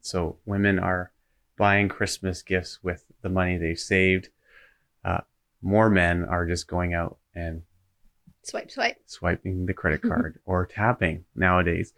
So 0.00 0.36
women 0.44 0.78
are 0.78 1.12
buying 1.56 1.88
Christmas 1.88 2.42
gifts 2.42 2.80
with 2.82 3.04
the 3.22 3.28
money 3.28 3.56
they've 3.56 3.78
saved. 3.78 4.28
Uh, 5.04 5.22
more 5.62 5.88
men 5.88 6.24
are 6.24 6.46
just 6.46 6.68
going 6.68 6.94
out 6.94 7.18
and 7.34 7.62
Swipe, 8.46 8.70
swipe. 8.70 8.96
swiping 9.06 9.66
the 9.66 9.74
credit 9.74 10.02
card 10.08 10.38
or 10.44 10.66
tapping 10.66 11.24
nowadays. 11.34 11.92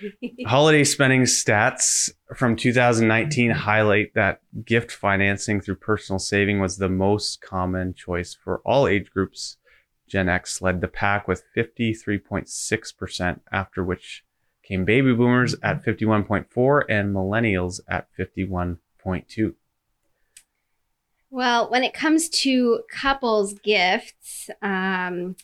Holiday 0.46 0.84
spending 0.84 1.22
stats 1.22 2.10
from 2.36 2.56
2019 2.56 3.50
highlight 3.50 4.12
that 4.12 4.42
gift 4.66 4.92
financing 4.92 5.62
through 5.62 5.76
personal 5.76 6.18
saving 6.18 6.60
was 6.60 6.76
the 6.76 6.90
most 6.90 7.40
common 7.40 7.94
choice 7.94 8.34
for 8.34 8.60
all 8.66 8.86
age 8.86 9.10
groups. 9.10 9.56
Gen 10.06 10.28
X 10.28 10.60
led 10.60 10.82
the 10.82 10.88
pack 10.88 11.26
with 11.26 11.42
53.6%, 11.56 13.40
after 13.50 13.82
which 13.82 14.24
came 14.62 14.84
baby 14.84 15.14
boomers 15.14 15.56
at 15.62 15.82
51.4 15.82 16.82
and 16.86 17.14
millennials 17.14 17.80
at 17.88 18.08
51.2. 18.18 19.54
Well, 21.30 21.70
when 21.70 21.82
it 21.82 21.94
comes 21.94 22.28
to 22.28 22.82
couples 22.90 23.54
gifts, 23.54 24.50
um, 24.60 25.36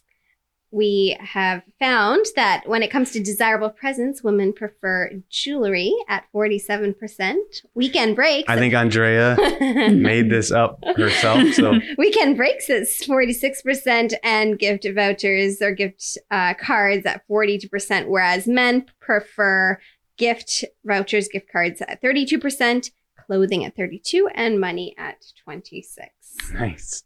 we 0.70 1.16
have 1.20 1.62
found 1.78 2.24
that 2.36 2.62
when 2.66 2.82
it 2.82 2.90
comes 2.90 3.10
to 3.12 3.22
desirable 3.22 3.70
presents, 3.70 4.22
women 4.22 4.52
prefer 4.52 5.10
jewelry 5.28 5.92
at 6.08 6.24
47%, 6.34 7.36
weekend 7.74 8.14
breaks. 8.14 8.48
I 8.48 8.56
think 8.56 8.74
Andrea 8.74 9.36
made 9.90 10.30
this 10.30 10.52
up 10.52 10.78
herself, 10.96 11.54
so 11.54 11.78
Weekend 11.98 12.36
breaks 12.36 12.70
is 12.70 13.02
46% 13.06 14.14
and 14.22 14.58
gift 14.58 14.86
vouchers 14.94 15.60
or 15.60 15.72
gift 15.72 16.18
uh, 16.30 16.54
cards 16.54 17.04
at 17.04 17.26
42%, 17.28 18.06
whereas 18.06 18.46
men 18.46 18.86
prefer 19.00 19.78
gift 20.16 20.64
vouchers, 20.84 21.28
gift 21.28 21.50
cards 21.50 21.80
at 21.80 22.00
32%, 22.02 22.90
clothing 23.26 23.64
at 23.64 23.76
32 23.76 24.28
and 24.34 24.60
money 24.60 24.94
at 24.98 25.24
26. 25.44 26.10
Nice. 26.52 27.02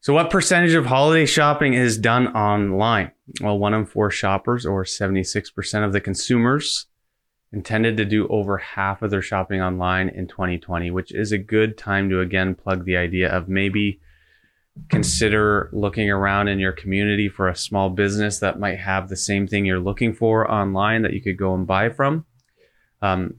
So, 0.00 0.14
what 0.14 0.30
percentage 0.30 0.74
of 0.74 0.86
holiday 0.86 1.26
shopping 1.26 1.74
is 1.74 1.98
done 1.98 2.28
online? 2.28 3.10
Well, 3.40 3.58
one 3.58 3.74
in 3.74 3.84
four 3.84 4.10
shoppers, 4.10 4.64
or 4.64 4.84
76% 4.84 5.84
of 5.84 5.92
the 5.92 6.00
consumers, 6.00 6.86
intended 7.52 7.96
to 7.96 8.04
do 8.04 8.28
over 8.28 8.58
half 8.58 9.02
of 9.02 9.10
their 9.10 9.22
shopping 9.22 9.60
online 9.60 10.08
in 10.08 10.28
2020, 10.28 10.90
which 10.92 11.12
is 11.12 11.32
a 11.32 11.38
good 11.38 11.76
time 11.76 12.08
to 12.10 12.20
again 12.20 12.54
plug 12.54 12.84
the 12.84 12.96
idea 12.96 13.28
of 13.28 13.48
maybe 13.48 14.00
consider 14.88 15.68
looking 15.72 16.08
around 16.08 16.46
in 16.46 16.60
your 16.60 16.72
community 16.72 17.28
for 17.28 17.48
a 17.48 17.56
small 17.56 17.90
business 17.90 18.38
that 18.38 18.60
might 18.60 18.78
have 18.78 19.08
the 19.08 19.16
same 19.16 19.48
thing 19.48 19.64
you're 19.64 19.80
looking 19.80 20.14
for 20.14 20.48
online 20.48 21.02
that 21.02 21.12
you 21.12 21.20
could 21.20 21.36
go 21.36 21.54
and 21.54 21.66
buy 21.66 21.88
from. 21.88 22.24
Um, 23.02 23.34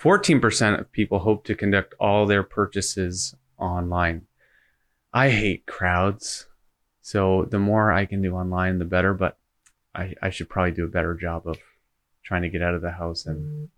14% 0.00 0.78
of 0.78 0.92
people 0.92 1.18
hope 1.18 1.44
to 1.46 1.56
conduct 1.56 1.94
all 1.98 2.26
their 2.26 2.44
purchases 2.44 3.34
online. 3.58 4.26
I 5.16 5.30
hate 5.30 5.64
crowds. 5.64 6.46
So 7.00 7.46
the 7.50 7.58
more 7.58 7.90
I 7.90 8.04
can 8.04 8.20
do 8.20 8.34
online, 8.34 8.78
the 8.78 8.84
better. 8.84 9.14
But 9.14 9.38
I, 9.94 10.14
I 10.20 10.28
should 10.28 10.50
probably 10.50 10.72
do 10.72 10.84
a 10.84 10.88
better 10.88 11.14
job 11.14 11.46
of 11.46 11.56
trying 12.22 12.42
to 12.42 12.50
get 12.50 12.60
out 12.60 12.74
of 12.74 12.82
the 12.82 12.90
house 12.90 13.24
and 13.24 13.70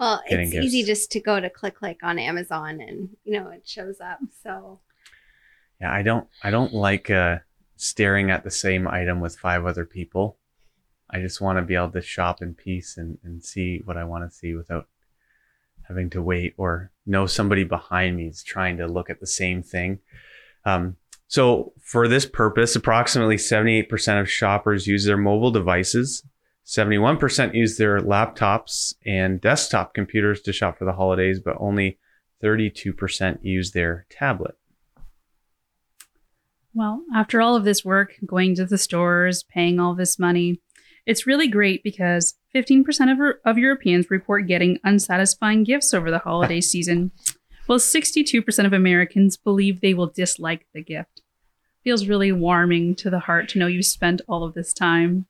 Well, 0.00 0.20
it's 0.26 0.52
easy 0.52 0.82
just 0.82 1.12
to 1.12 1.20
go 1.20 1.38
to 1.38 1.48
click 1.48 1.76
click 1.76 1.98
on 2.02 2.18
Amazon 2.18 2.80
and 2.80 3.10
you 3.24 3.38
know 3.38 3.50
it 3.50 3.68
shows 3.68 4.00
up. 4.00 4.18
So 4.42 4.80
yeah, 5.80 5.92
I 5.92 6.02
don't 6.02 6.26
I 6.42 6.50
don't 6.50 6.74
like 6.74 7.08
uh, 7.08 7.38
staring 7.76 8.32
at 8.32 8.42
the 8.42 8.50
same 8.50 8.88
item 8.88 9.20
with 9.20 9.36
five 9.36 9.64
other 9.64 9.84
people. 9.84 10.38
I 11.08 11.20
just 11.20 11.40
want 11.40 11.58
to 11.58 11.62
be 11.62 11.76
able 11.76 11.90
to 11.90 12.02
shop 12.02 12.42
in 12.42 12.54
peace 12.54 12.96
and, 12.96 13.18
and 13.22 13.44
see 13.44 13.80
what 13.84 13.96
I 13.96 14.02
want 14.02 14.28
to 14.28 14.36
see 14.36 14.54
without 14.54 14.88
having 15.86 16.10
to 16.10 16.22
wait 16.22 16.54
or 16.56 16.90
know 17.06 17.26
somebody 17.26 17.62
behind 17.62 18.16
me 18.16 18.26
is 18.26 18.42
trying 18.42 18.78
to 18.78 18.88
look 18.88 19.08
at 19.08 19.20
the 19.20 19.26
same 19.26 19.62
thing. 19.62 20.00
Um, 20.64 20.96
so 21.26 21.72
for 21.82 22.08
this 22.08 22.26
purpose, 22.26 22.76
approximately 22.76 23.36
78% 23.36 24.20
of 24.20 24.30
shoppers 24.30 24.86
use 24.86 25.04
their 25.04 25.16
mobile 25.16 25.50
devices. 25.50 26.22
71% 26.66 27.54
use 27.54 27.76
their 27.76 27.98
laptops 28.00 28.94
and 29.04 29.40
desktop 29.40 29.94
computers 29.94 30.40
to 30.42 30.52
shop 30.52 30.78
for 30.78 30.84
the 30.84 30.92
holidays, 30.92 31.40
but 31.40 31.56
only 31.58 31.98
32% 32.42 33.38
use 33.42 33.72
their 33.72 34.06
tablet. 34.10 34.56
Well, 36.72 37.02
after 37.14 37.40
all 37.40 37.54
of 37.54 37.64
this 37.64 37.84
work, 37.84 38.14
going 38.26 38.54
to 38.56 38.64
the 38.64 38.78
stores, 38.78 39.44
paying 39.44 39.78
all 39.78 39.94
this 39.94 40.18
money, 40.18 40.60
it's 41.06 41.26
really 41.26 41.48
great 41.48 41.82
because 41.84 42.34
15% 42.54 42.84
of, 43.12 43.36
of 43.44 43.58
Europeans 43.58 44.10
report 44.10 44.46
getting 44.46 44.78
unsatisfying 44.84 45.64
gifts 45.64 45.92
over 45.92 46.10
the 46.10 46.18
holiday 46.18 46.60
season, 46.62 47.12
while 47.66 47.78
62% 47.78 48.66
of 48.66 48.72
Americans 48.72 49.36
believe 49.36 49.80
they 49.80 49.94
will 49.94 50.06
dislike 50.06 50.66
the 50.72 50.82
gift. 50.82 51.22
Feels 51.82 52.06
really 52.06 52.32
warming 52.32 52.94
to 52.96 53.10
the 53.10 53.20
heart 53.20 53.48
to 53.50 53.58
know 53.58 53.66
you 53.66 53.82
spent 53.82 54.22
all 54.28 54.44
of 54.44 54.54
this 54.54 54.72
time. 54.72 55.26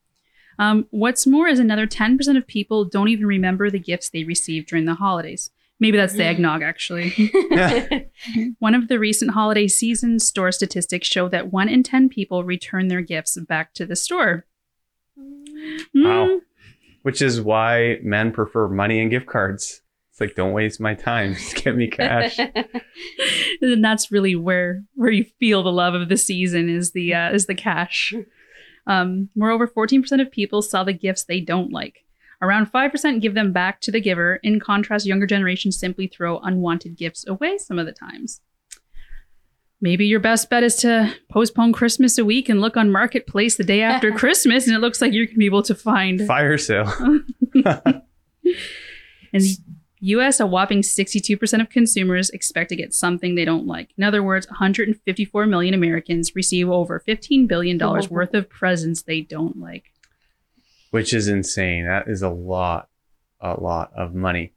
Um, 0.59 0.87
what's 0.90 1.27
more 1.27 1.49
is 1.49 1.59
another 1.59 1.87
10% 1.87 2.37
of 2.37 2.47
people 2.47 2.85
don't 2.85 3.09
even 3.09 3.27
remember 3.27 3.70
the 3.70 3.79
gifts 3.79 4.09
they 4.11 4.25
received 4.25 4.68
during 4.68 4.85
the 4.85 4.94
holidays. 4.94 5.51
Maybe 5.81 5.97
that's 5.97 6.14
the 6.14 6.25
eggnog, 6.25 6.62
actually. 6.62 7.11
One 8.61 8.75
of 8.75 8.87
the 8.87 8.99
recent 8.99 9.33
holiday 9.33 9.66
season 9.66 10.20
store 10.20 10.53
statistics 10.53 11.09
show 11.09 11.29
that 11.29 11.53
one 11.53 11.68
in 11.68 11.83
10 11.83 12.09
people 12.09 12.44
return 12.44 12.88
their 12.88 13.01
gifts 13.01 13.37
back 13.40 13.75
to 13.75 13.85
the 13.85 13.97
store. 13.97 14.47
Wow. 15.16 15.25
Mm, 15.94 16.40
Which 17.03 17.20
is 17.20 17.40
why 17.40 17.99
men 18.03 18.33
prefer 18.33 18.68
money 18.68 19.01
and 19.01 19.11
gift 19.11 19.27
cards. 19.27 19.83
It's 20.14 20.20
like, 20.20 20.37
don't 20.37 20.53
waste 20.53 20.79
my 20.79 20.94
time. 20.94 21.35
Just 21.35 21.57
get 21.57 21.74
me 21.74 21.88
cash. 21.88 22.38
and 23.61 23.85
that's 23.85 24.12
really 24.12 24.37
where 24.37 24.85
where 24.94 25.11
you 25.11 25.24
feel 25.40 25.64
the 25.64 25.72
love 25.72 25.94
of 25.94 26.09
the 26.09 26.16
season 26.16 26.68
is 26.68 26.92
the 26.92 27.12
uh, 27.12 27.33
is 27.33 27.46
the 27.46 27.55
cash. 27.57 28.14
Um, 28.87 29.29
moreover, 29.35 29.66
14% 29.66 30.20
of 30.20 30.31
people 30.31 30.62
saw 30.62 30.85
the 30.85 30.92
gifts 30.92 31.24
they 31.24 31.40
don't 31.40 31.72
like. 31.72 32.05
Around 32.40 32.70
5% 32.70 33.22
give 33.22 33.35
them 33.35 33.53
back 33.53 33.81
to 33.81 33.90
the 33.90 34.00
giver. 34.00 34.38
In 34.44 34.61
contrast, 34.61 35.05
younger 35.05 35.27
generations 35.27 35.81
simply 35.81 36.07
throw 36.07 36.38
unwanted 36.38 36.96
gifts 36.96 37.27
away 37.27 37.59
some 37.59 37.81
of 37.81 37.87
the 37.87 37.92
times. 37.92 38.40
Maybe 39.81 40.07
your 40.07 40.20
best 40.20 40.48
bet 40.48 40.62
is 40.62 40.77
to 40.77 41.12
postpone 41.29 41.72
Christmas 41.72 42.18
a 42.18 42.24
week 42.24 42.48
and 42.48 42.61
look 42.61 42.77
on 42.77 42.92
Marketplace 42.92 43.57
the 43.57 43.64
day 43.64 43.83
after 43.83 44.12
Christmas, 44.16 44.68
and 44.68 44.77
it 44.77 44.81
looks 44.81 45.00
like 45.00 45.12
you're 45.12 45.27
going 45.27 45.35
to 45.35 45.38
be 45.38 45.46
able 45.46 45.62
to 45.62 45.74
find 45.74 46.24
Fire 46.24 46.57
sale. 46.57 46.92
In 49.35 49.42
the 49.42 49.59
US, 50.05 50.38
a 50.38 50.47
whopping 50.47 50.83
62% 50.83 51.61
of 51.61 51.71
consumers 51.71 52.29
expect 52.31 52.69
to 52.69 52.77
get 52.77 52.93
something 52.93 53.35
they 53.35 53.45
don't 53.45 53.67
like. 53.67 53.90
In 53.97 54.05
other 54.05 54.23
words, 54.23 54.47
154 54.49 55.47
million 55.47 55.73
Americans 55.73 56.35
receive 56.35 56.69
over 56.69 57.03
$15 57.07 57.49
billion 57.49 57.79
worth 57.79 58.35
of 58.35 58.51
presents 58.51 59.03
they 59.03 59.23
don't 59.23 59.59
like. 59.59 59.93
Which 60.90 61.14
is 61.14 61.27
insane. 61.27 61.87
That 61.87 62.07
is 62.07 62.23
a 62.23 62.29
lot, 62.29 62.88
a 63.40 63.59
lot 63.59 63.93
of 63.97 64.14
money. 64.14 64.53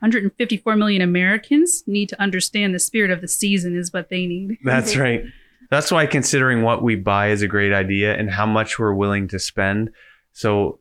154 0.00 0.74
million 0.76 1.02
Americans 1.02 1.82
need 1.86 2.08
to 2.08 2.20
understand 2.20 2.74
the 2.74 2.78
spirit 2.78 3.10
of 3.10 3.20
the 3.20 3.28
season, 3.28 3.76
is 3.76 3.92
what 3.92 4.08
they 4.08 4.26
need. 4.26 4.56
That's 4.64 4.94
mhm. 4.94 5.00
right. 5.00 5.24
That's 5.70 5.90
why 5.90 6.06
considering 6.06 6.62
what 6.62 6.82
we 6.82 6.94
buy 6.94 7.28
is 7.28 7.42
a 7.42 7.48
great 7.48 7.72
idea 7.72 8.16
and 8.16 8.30
how 8.30 8.46
much 8.46 8.78
we're 8.78 8.94
willing 8.94 9.28
to 9.28 9.38
spend. 9.38 9.90
So 10.32 10.78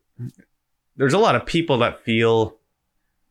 there's 0.95 1.13
a 1.13 1.17
lot 1.17 1.35
of 1.35 1.45
people 1.45 1.79
that 1.79 2.03
feel 2.03 2.57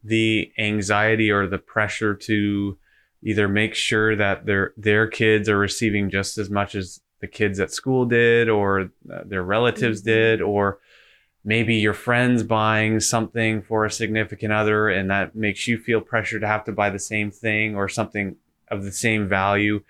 the 0.05 0.53
anxiety 0.59 1.31
or 1.31 1.47
the 1.47 1.59
pressure 1.59 2.15
to 2.15 2.77
either 3.23 3.49
make 3.49 3.75
sure 3.75 4.15
that 4.15 4.45
their 4.45 4.75
their 4.77 5.07
kids 5.09 5.49
are 5.49 5.59
receiving 5.59 6.11
just 6.11 6.37
as 6.37 6.51
much 6.51 6.75
as 6.75 7.01
the 7.21 7.27
kids 7.27 7.59
at 7.59 7.73
school 7.73 8.05
did 8.05 8.49
or 8.51 8.91
uh, 9.11 9.23
their 9.25 9.43
relatives 9.43 10.03
Mhm. 10.03 10.05
did 10.05 10.43
or 10.43 10.79
maybe 11.43 11.75
your 11.77 11.95
friends 11.95 12.43
buying 12.43 13.01
something 13.01 13.63
for 13.63 13.85
a 13.85 13.91
significant 13.91 14.53
other 14.53 14.89
and 14.89 15.11
that 15.11 15.35
makes 15.35 15.67
you 15.67 15.79
feel 15.79 16.01
pressure 16.03 16.39
to 16.39 16.47
have 16.47 16.65
to 16.65 16.73
buy 16.73 16.91
the 16.91 16.99
same 16.99 17.31
thing 17.31 17.75
or 17.77 17.89
something 17.89 18.37
of 18.69 18.85
the 18.85 18.93
same 18.93 19.27
value 19.27 19.83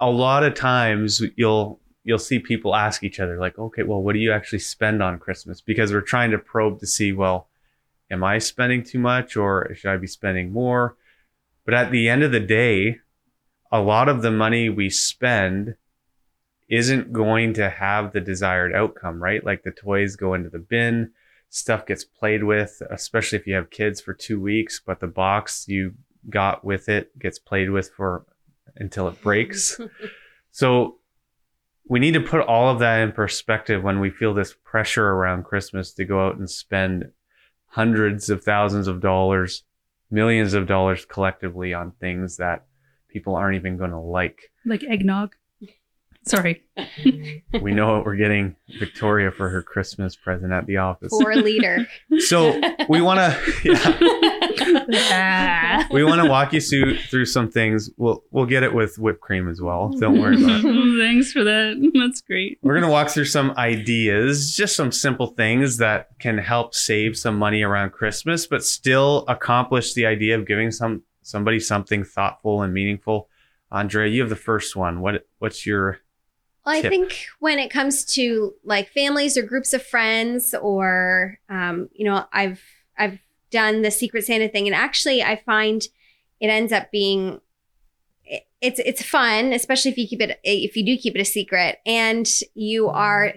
a 0.00 0.10
lot 0.10 0.42
of 0.44 0.54
times 0.54 1.20
you'll 1.36 1.80
you'll 2.04 2.18
see 2.18 2.38
people 2.38 2.74
ask 2.74 3.02
each 3.04 3.20
other 3.20 3.38
like 3.38 3.58
okay 3.58 3.82
well 3.82 4.02
what 4.02 4.12
do 4.14 4.18
you 4.20 4.32
actually 4.32 4.58
spend 4.58 5.02
on 5.02 5.18
christmas 5.18 5.60
because 5.60 5.92
we're 5.92 6.00
trying 6.00 6.30
to 6.30 6.38
probe 6.38 6.78
to 6.78 6.86
see 6.86 7.12
well 7.12 7.47
am 8.10 8.24
i 8.24 8.38
spending 8.38 8.82
too 8.82 8.98
much 8.98 9.36
or 9.36 9.74
should 9.74 9.90
i 9.90 9.96
be 9.96 10.06
spending 10.06 10.52
more? 10.52 10.96
But 11.64 11.74
at 11.74 11.90
the 11.90 12.08
end 12.08 12.22
of 12.22 12.32
the 12.32 12.40
day 12.40 12.98
a 13.70 13.80
lot 13.80 14.08
of 14.08 14.22
the 14.22 14.30
money 14.30 14.68
we 14.68 14.88
spend 14.88 15.76
isn't 16.70 17.12
going 17.12 17.54
to 17.54 17.68
have 17.68 18.12
the 18.12 18.20
desired 18.20 18.74
outcome 18.74 19.22
right? 19.22 19.44
Like 19.44 19.62
the 19.62 19.70
toys 19.70 20.16
go 20.16 20.34
into 20.34 20.50
the 20.50 20.58
bin 20.58 21.12
stuff 21.50 21.86
gets 21.86 22.04
played 22.04 22.44
with 22.44 22.82
especially 22.90 23.38
if 23.38 23.46
you 23.46 23.54
have 23.54 23.70
kids 23.70 24.00
for 24.00 24.12
two 24.12 24.40
weeks 24.40 24.80
but 24.84 25.00
the 25.00 25.06
box 25.06 25.66
you 25.66 25.94
got 26.28 26.64
with 26.64 26.88
it 26.88 27.18
gets 27.18 27.38
played 27.38 27.70
with 27.70 27.90
for 27.90 28.24
until 28.76 29.08
it 29.08 29.20
breaks. 29.22 29.80
So 30.50 30.96
we 31.88 32.00
need 32.00 32.14
to 32.14 32.20
put 32.20 32.40
all 32.40 32.68
of 32.68 32.80
that 32.80 33.00
in 33.00 33.12
perspective 33.12 33.84
when 33.84 34.00
we 34.00 34.10
feel 34.10 34.34
this 34.34 34.54
pressure 34.64 35.06
around 35.06 35.44
Christmas 35.44 35.92
to 35.92 36.04
go 36.04 36.26
out 36.26 36.36
and 36.36 36.50
spend 36.50 37.12
hundreds 37.68 38.30
of 38.30 38.42
thousands 38.42 38.86
of 38.88 39.00
dollars, 39.00 39.64
millions 40.10 40.54
of 40.54 40.66
dollars 40.66 41.04
collectively 41.04 41.74
on 41.74 41.92
things 42.00 42.36
that 42.38 42.64
people 43.08 43.34
aren't 43.34 43.56
even 43.56 43.76
going 43.76 43.90
to 43.90 43.98
like. 43.98 44.50
Like 44.64 44.82
eggnog. 44.84 45.34
Sorry. 46.26 46.62
we 47.62 47.72
know 47.72 47.94
what 47.94 48.04
we're 48.04 48.16
getting 48.16 48.56
Victoria 48.78 49.30
for 49.30 49.48
her 49.48 49.62
Christmas 49.62 50.14
present 50.14 50.52
at 50.52 50.66
the 50.66 50.76
office. 50.76 51.10
For 51.10 51.34
leader. 51.36 51.86
So 52.18 52.60
we 52.88 53.00
want 53.00 53.18
to, 53.20 53.52
yeah, 53.64 53.98
Ah. 54.00 54.37
We 55.90 56.04
want 56.04 56.22
to 56.22 56.28
walk 56.28 56.52
you 56.52 56.60
through 56.60 56.98
through 56.98 57.26
some 57.26 57.50
things. 57.50 57.90
We'll 57.96 58.22
we'll 58.30 58.46
get 58.46 58.62
it 58.62 58.74
with 58.74 58.98
whipped 58.98 59.20
cream 59.20 59.48
as 59.48 59.60
well. 59.60 59.88
Don't 59.88 60.20
worry 60.20 60.42
about 60.42 60.60
it. 60.64 60.98
Thanks 60.98 61.32
for 61.32 61.44
that. 61.44 61.92
That's 61.94 62.20
great. 62.20 62.58
We're 62.62 62.74
gonna 62.74 62.90
walk 62.90 63.10
through 63.10 63.26
some 63.26 63.52
ideas, 63.52 64.54
just 64.54 64.76
some 64.76 64.92
simple 64.92 65.28
things 65.28 65.78
that 65.78 66.18
can 66.18 66.38
help 66.38 66.74
save 66.74 67.16
some 67.16 67.38
money 67.38 67.62
around 67.62 67.90
Christmas, 67.90 68.46
but 68.46 68.64
still 68.64 69.24
accomplish 69.28 69.94
the 69.94 70.06
idea 70.06 70.38
of 70.38 70.46
giving 70.46 70.70
some 70.70 71.02
somebody 71.22 71.60
something 71.60 72.04
thoughtful 72.04 72.62
and 72.62 72.72
meaningful. 72.72 73.28
Andrea, 73.70 74.10
you 74.10 74.20
have 74.22 74.30
the 74.30 74.36
first 74.36 74.76
one. 74.76 75.00
What 75.00 75.26
what's 75.38 75.66
your 75.66 76.00
Well, 76.64 76.76
I 76.76 76.82
think 76.82 77.26
when 77.38 77.58
it 77.58 77.70
comes 77.70 78.04
to 78.14 78.54
like 78.64 78.90
families 78.90 79.36
or 79.36 79.42
groups 79.42 79.72
of 79.72 79.84
friends, 79.84 80.54
or 80.54 81.38
um, 81.48 81.88
you 81.92 82.04
know, 82.04 82.24
I've 82.32 82.62
I've 82.96 83.18
done 83.50 83.82
the 83.82 83.90
Secret 83.90 84.24
Santa 84.24 84.48
thing, 84.48 84.66
and 84.66 84.74
actually, 84.74 85.22
I 85.22 85.36
find 85.44 85.82
it 86.40 86.48
ends 86.48 86.72
up 86.72 86.90
being 86.90 87.40
it's 88.60 88.80
it's 88.80 89.02
fun, 89.02 89.52
especially 89.52 89.90
if 89.90 89.98
you 89.98 90.08
keep 90.08 90.20
it 90.20 90.40
if 90.42 90.76
you 90.76 90.84
do 90.84 90.96
keep 90.96 91.14
it 91.14 91.20
a 91.20 91.24
secret, 91.24 91.78
and 91.86 92.28
you 92.54 92.88
are 92.88 93.34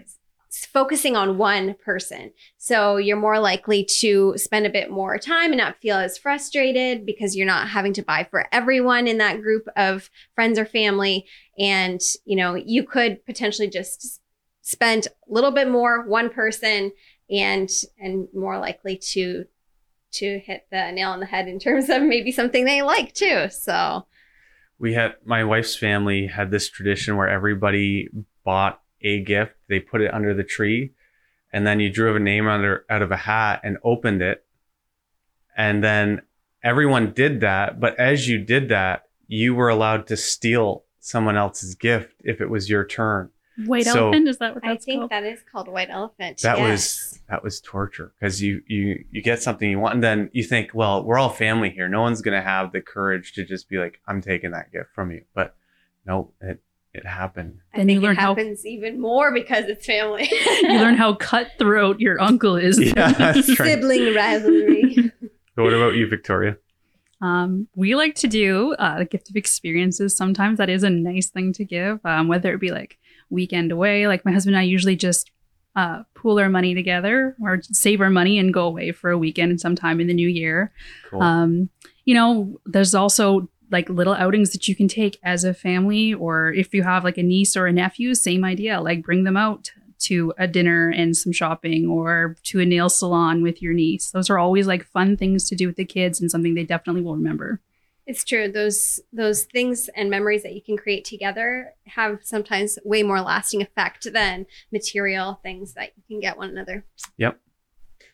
focusing 0.52 1.16
on 1.16 1.38
one 1.38 1.76
person. 1.86 2.32
So 2.58 2.98
you're 2.98 3.18
more 3.18 3.40
likely 3.40 3.86
to 3.86 4.34
spend 4.38 4.66
a 4.66 4.70
bit 4.70 4.92
more 4.92 5.18
time 5.18 5.52
and 5.52 5.58
not 5.58 5.78
feel 5.78 5.96
as 5.96 6.18
frustrated 6.18 7.06
because 7.06 7.36
you're 7.36 7.48
not 7.48 7.70
having 7.70 7.94
to 7.94 8.02
buy 8.02 8.28
for 8.30 8.48
everyone 8.52 9.08
in 9.08 9.18
that 9.20 9.42
group 9.42 9.68
of 9.78 10.10
friends 10.36 10.60
or 10.60 10.66
family 10.66 11.26
and 11.58 12.02
you 12.26 12.36
know 12.36 12.56
you 12.56 12.84
could 12.84 13.26
potentially 13.26 13.70
just 13.70 14.22
spend 14.62 15.08
a 15.08 15.34
little 15.34 15.52
bit 15.52 15.70
more 15.70 16.06
one 16.06 16.30
person 16.30 16.92
and 17.30 17.70
and 17.98 18.28
more 18.34 18.60
likely 18.60 18.98
to 18.98 19.46
to 20.12 20.40
hit 20.40 20.68
the 20.72 20.92
nail 20.92 21.12
on 21.12 21.20
the 21.20 21.26
head 21.26 21.48
in 21.48 21.60
terms 21.60 21.90
of 21.90 22.02
maybe 22.02 22.32
something 22.32 22.66
they 22.66 22.82
like 22.82 23.14
too 23.14 23.48
so. 23.50 24.06
We 24.80 24.94
had 24.94 25.16
my 25.26 25.44
wife's 25.44 25.76
family 25.76 26.28
had 26.28 26.50
this 26.50 26.70
tradition 26.70 27.16
where 27.16 27.30
everybody 27.30 28.10
bought 28.44 28.82
a 29.02 29.22
gift 29.22 29.56
they 29.68 29.80
put 29.80 30.02
it 30.02 30.14
under 30.14 30.34
the 30.34 30.44
tree 30.44 30.92
and 31.54 31.66
then 31.66 31.80
you 31.80 31.92
drew 31.92 32.16
a 32.16 32.20
name 32.20 32.48
under 32.48 32.86
out 32.90 33.02
of 33.02 33.12
a 33.12 33.18
hat 33.18 33.62
and 33.64 33.78
opened 33.84 34.22
it 34.22 34.46
and 35.58 35.84
then 35.84 36.22
everyone 36.64 37.12
did 37.14 37.42
that 37.42 37.80
but 37.80 38.00
as 38.00 38.28
you 38.28 38.38
did 38.38 38.70
that 38.70 39.04
you 39.28 39.56
were 39.56 39.70
allowed 39.70 40.06
to 40.08 40.16
steal 40.16 40.84
someone 41.00 41.38
else's 41.38 41.76
gift 41.76 42.14
if 42.24 42.42
it 42.42 42.50
was 42.50 42.70
your 42.70 42.86
turn 42.86 43.30
White 43.66 43.86
So- 43.86 44.08
elephant, 44.08 44.28
is 44.28 44.38
that 44.38 44.54
what 44.56 44.64
that's 44.64 44.84
i 44.84 44.86
think 44.86 45.00
called? 45.02 45.12
that 45.12 45.24
is 45.24 45.40
called 45.52 45.68
white 45.68 45.90
elephant 45.90 46.42
that 46.42 46.58
yes. 46.58 46.70
was 46.70 47.20
that 47.30 47.44
was 47.44 47.60
torture 47.62 48.14
because 48.20 48.42
you 48.42 48.62
you 48.68 49.04
you 49.12 49.22
get 49.22 49.42
something 49.42 49.70
you 49.70 49.80
want 49.80 49.96
and 49.96 50.04
then 50.04 50.30
you 50.34 50.44
think 50.44 50.72
well 50.74 51.04
we're 51.04 51.18
all 51.18 51.30
family 51.30 51.70
here 51.70 51.88
no 51.88 52.02
one's 52.02 52.22
going 52.22 52.38
to 52.38 52.42
have 52.42 52.72
the 52.72 52.82
courage 52.82 53.34
to 53.34 53.44
just 53.46 53.68
be 53.70 53.78
like 53.78 54.00
i'm 54.08 54.22
taking 54.22 54.52
that 54.52 54.72
gift 54.72 54.90
from 54.94 55.12
you 55.12 55.24
but 55.34 55.56
no 56.06 56.32
it 56.42 56.62
it 56.94 57.06
happened 57.06 57.60
I 57.74 57.78
Then 57.78 57.88
you 57.90 57.96
think 57.96 58.04
learn 58.04 58.12
it 58.18 58.20
how- 58.20 58.36
happens 58.36 58.66
even 58.66 59.00
more 59.00 59.34
because 59.34 59.66
it's 59.66 59.86
family 59.86 60.30
you 60.62 60.68
learn 60.80 60.96
how 61.04 61.14
cutthroat 61.16 62.00
your 62.02 62.20
uncle 62.22 62.58
is. 62.58 62.78
Yeah, 62.80 63.32
sibling 63.42 64.14
rivalry 64.14 65.12
So 65.56 65.64
what 65.64 65.74
about 65.74 65.96
you 65.96 66.08
victoria 66.08 66.58
Um, 67.22 67.68
we 67.76 67.96
like 67.96 68.16
to 68.16 68.28
do 68.28 68.74
uh, 68.80 68.96
a 69.00 69.06
gift 69.06 69.30
of 69.30 69.36
experiences. 69.36 70.18
Sometimes 70.18 70.58
that 70.58 70.70
is 70.70 70.82
a 70.84 70.90
nice 70.90 71.30
thing 71.30 71.54
to 71.54 71.64
give, 71.64 72.00
um, 72.04 72.28
whether 72.28 72.52
it 72.54 72.60
be 72.60 72.72
like 72.72 72.98
weekend 73.32 73.72
away. 73.72 74.08
Like 74.08 74.26
my 74.26 74.32
husband 74.32 74.56
and 74.56 74.62
I 74.62 74.66
usually 74.66 74.96
just 74.96 75.32
uh, 75.76 76.04
pool 76.16 76.40
our 76.40 76.50
money 76.50 76.76
together 76.76 77.36
or 77.42 77.62
save 77.64 78.02
our 78.02 78.10
money 78.10 78.38
and 78.38 78.54
go 78.54 78.68
away 78.68 78.92
for 78.92 79.10
a 79.10 79.18
weekend 79.18 79.62
sometime 79.62 80.02
in 80.02 80.08
the 80.08 80.14
new 80.14 80.28
year. 80.28 80.72
cool 81.10 81.22
Um, 81.22 81.70
you 82.06 82.14
know, 82.14 82.60
there's 82.66 82.94
also 82.94 83.50
like 83.72 83.90
little 83.90 84.14
outings 84.14 84.52
that 84.52 84.68
you 84.68 84.76
can 84.76 84.88
take 84.88 85.18
as 85.24 85.44
a 85.44 85.54
family, 85.54 86.14
or 86.14 86.52
if 86.52 86.74
you 86.74 86.84
have 86.84 87.04
like 87.04 87.18
a 87.18 87.24
niece 87.24 87.56
or 87.56 87.68
a 87.68 87.72
nephew, 87.72 88.14
same 88.14 88.44
idea. 88.44 88.82
Like 88.82 89.04
bring 89.04 89.24
them 89.24 89.38
out 89.38 89.72
to 90.00 90.34
a 90.38 90.48
dinner 90.48 90.90
and 90.90 91.16
some 91.16 91.32
shopping, 91.32 91.88
or 91.88 92.36
to 92.44 92.60
a 92.60 92.66
nail 92.66 92.90
salon 92.90 93.42
with 93.42 93.62
your 93.62 93.74
niece. 93.74 94.12
Those 94.12 94.30
are 94.30 94.40
always 94.40 94.68
like 94.68 94.84
fun 94.84 95.16
things 95.16 95.46
to 95.46 95.56
do 95.56 95.68
with 95.68 95.78
the 95.78 95.86
kids 95.86 96.20
and 96.20 96.30
something 96.30 96.56
they 96.56 96.64
definitely 96.64 97.04
will 97.04 97.16
remember. 97.16 97.62
It's 98.12 98.26
true. 98.26 98.52
Those 98.52 99.00
those 99.14 99.46
things 99.46 99.90
and 99.96 100.10
memories 100.10 100.44
that 100.44 100.54
you 100.54 100.62
can 100.62 100.76
create 100.76 101.06
together 101.06 101.74
have 101.86 102.20
sometimes 102.24 102.78
way 102.84 103.04
more 103.04 103.22
lasting 103.22 103.62
effect 103.62 104.12
than 104.12 104.48
material 104.70 105.40
things 105.44 105.76
that 105.76 105.94
you 105.96 106.04
can 106.10 106.20
get 106.20 106.38
one 106.38 106.50
another. 106.50 106.84
Yep. 107.16 107.40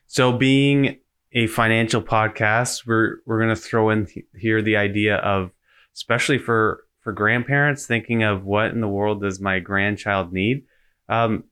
So, 0.06 0.34
being 0.34 1.00
a 1.32 1.48
financial 1.48 2.04
podcast, 2.04 2.86
we're 2.86 3.22
we're 3.26 3.40
going 3.40 3.56
to 3.56 3.60
throw 3.60 3.90
in 3.90 4.06
th- 4.06 4.28
here 4.36 4.62
the 4.62 4.78
idea 4.78 5.16
of, 5.16 5.50
especially 5.96 6.38
for 6.38 6.84
for 7.02 7.12
grandparents, 7.12 7.88
thinking 7.88 8.22
of 8.22 8.46
what 8.46 8.70
in 8.70 8.82
the 8.82 8.88
world 8.88 9.24
does 9.24 9.40
my 9.40 9.58
grandchild 9.58 10.32
need. 10.32 10.66
Um, 11.10 11.46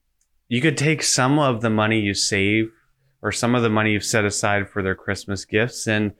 you 0.50 0.62
could 0.62 0.78
take 0.78 1.02
some 1.02 1.40
of 1.40 1.62
the 1.62 1.72
money 1.72 2.00
you 2.00 2.14
save, 2.14 2.72
or 3.24 3.32
some 3.32 3.56
of 3.56 3.64
the 3.64 3.72
money 3.72 3.94
you've 3.94 4.06
set 4.06 4.24
aside 4.24 4.70
for 4.70 4.84
their 4.84 4.94
Christmas 4.94 5.46
gifts, 5.46 5.88
and 5.88 6.12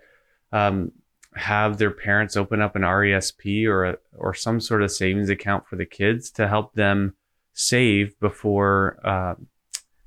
um, 0.52 0.92
have 1.36 1.78
their 1.78 1.92
parents 1.92 2.38
open 2.38 2.62
up 2.62 2.76
an 2.76 2.82
RESP 2.84 3.68
or 3.68 3.86
a, 3.86 3.98
or 4.16 4.34
some 4.34 4.60
sort 4.60 4.82
of 4.82 4.92
savings 4.92 5.30
account 5.30 5.68
for 5.68 5.76
the 5.76 5.86
kids 5.86 6.32
to 6.32 6.48
help 6.48 6.74
them 6.74 7.16
save 7.54 8.20
before. 8.20 9.00
Uh, 9.04 9.36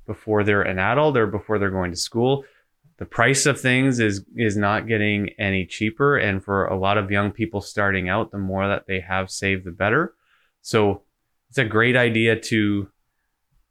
before 0.09 0.43
they're 0.43 0.63
an 0.63 0.79
adult 0.79 1.15
or 1.15 1.27
before 1.27 1.59
they're 1.59 1.69
going 1.69 1.91
to 1.91 1.97
school. 1.97 2.43
The 2.97 3.05
price 3.05 3.45
of 3.45 3.61
things 3.61 3.99
is 3.99 4.25
is 4.35 4.57
not 4.57 4.87
getting 4.87 5.29
any 5.37 5.67
cheaper, 5.67 6.17
and 6.17 6.43
for 6.43 6.65
a 6.65 6.77
lot 6.77 6.97
of 6.97 7.11
young 7.11 7.31
people 7.31 7.61
starting 7.61 8.09
out, 8.09 8.31
the 8.31 8.39
more 8.39 8.67
that 8.67 8.87
they 8.87 9.01
have 9.01 9.29
saved, 9.29 9.65
the 9.65 9.71
better. 9.71 10.15
So 10.63 11.03
it's 11.47 11.59
a 11.59 11.63
great 11.63 11.95
idea 11.95 12.39
to 12.39 12.89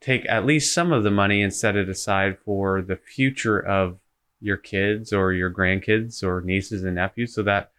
take 0.01 0.25
at 0.29 0.47
least 0.47 0.73
some 0.73 0.93
of 0.93 1.03
the 1.03 1.11
money 1.11 1.43
and 1.43 1.53
set 1.53 1.75
it 1.75 1.89
aside 1.89 2.39
for 2.45 2.83
the 2.83 2.97
future 2.97 3.59
of 3.59 3.99
your 4.41 4.57
kids 4.57 5.13
or 5.13 5.33
your 5.33 5.51
grandkids 5.51 6.23
or 6.23 6.41
nieces 6.41 6.85
and 6.85 6.95
nephews, 6.95 7.35
so 7.35 7.43
that 7.43 7.73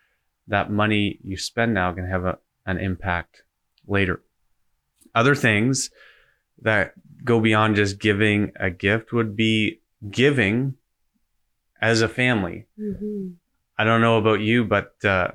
that 0.48 0.72
money 0.72 1.19
you 1.24 1.38
spend 1.38 1.74
now 1.74 1.93
can 1.93 2.08
have 2.08 2.26
a, 2.26 2.38
an 2.65 2.78
impact 2.80 3.43
later. 3.88 4.22
Other 5.13 5.36
things 5.36 5.89
that 6.62 6.93
go 7.24 7.39
beyond 7.39 7.76
just 7.76 8.00
giving 8.00 8.52
a 8.60 8.69
gift 8.69 9.12
would 9.13 9.36
be 9.36 9.82
giving 10.10 10.76
as 11.82 12.02
a 12.02 12.08
family. 12.10 12.65
I 13.78 13.84
don't 13.86 14.02
know 14.02 14.17
about 14.17 14.41
you, 14.41 14.65
but 14.65 14.93
uh, 15.06 15.32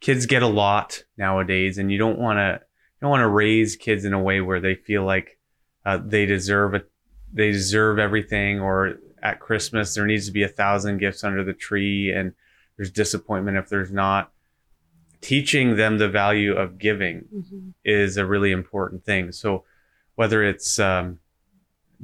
kids 0.00 0.26
get 0.26 0.42
a 0.42 0.46
lot 0.46 1.02
nowadays, 1.16 1.78
and 1.78 1.90
you 1.90 1.98
don't 1.98 2.18
want 2.18 2.38
to 2.38 2.60
you 2.60 3.00
don't 3.00 3.10
want 3.10 3.22
to 3.22 3.28
raise 3.28 3.76
kids 3.76 4.04
in 4.04 4.12
a 4.12 4.22
way 4.22 4.40
where 4.40 4.60
they 4.60 4.74
feel 4.74 5.04
like 5.04 5.38
uh, 5.84 5.98
they 6.04 6.26
deserve 6.26 6.74
it, 6.74 6.90
they 7.32 7.50
deserve 7.50 7.98
everything, 7.98 8.60
or 8.60 8.98
at 9.26 9.40
Christmas 9.40 9.94
there 9.94 10.06
needs 10.06 10.26
to 10.26 10.32
be 10.32 10.44
a 10.44 10.48
thousand 10.62 10.98
gifts 10.98 11.24
under 11.24 11.42
the 11.42 11.52
tree, 11.52 12.12
and 12.12 12.32
there's 12.76 12.92
disappointment 12.92 13.56
if 13.56 13.68
there's 13.68 13.90
not. 13.92 14.30
Teaching 15.20 15.76
them 15.76 15.98
the 15.98 16.08
value 16.08 16.52
of 16.54 16.78
giving 16.78 17.24
Mhm. 17.34 17.72
is 17.84 18.16
a 18.16 18.24
really 18.26 18.52
important 18.52 19.04
thing. 19.04 19.32
So 19.32 19.64
whether 20.14 20.44
it's 20.44 20.78
um, 20.78 21.18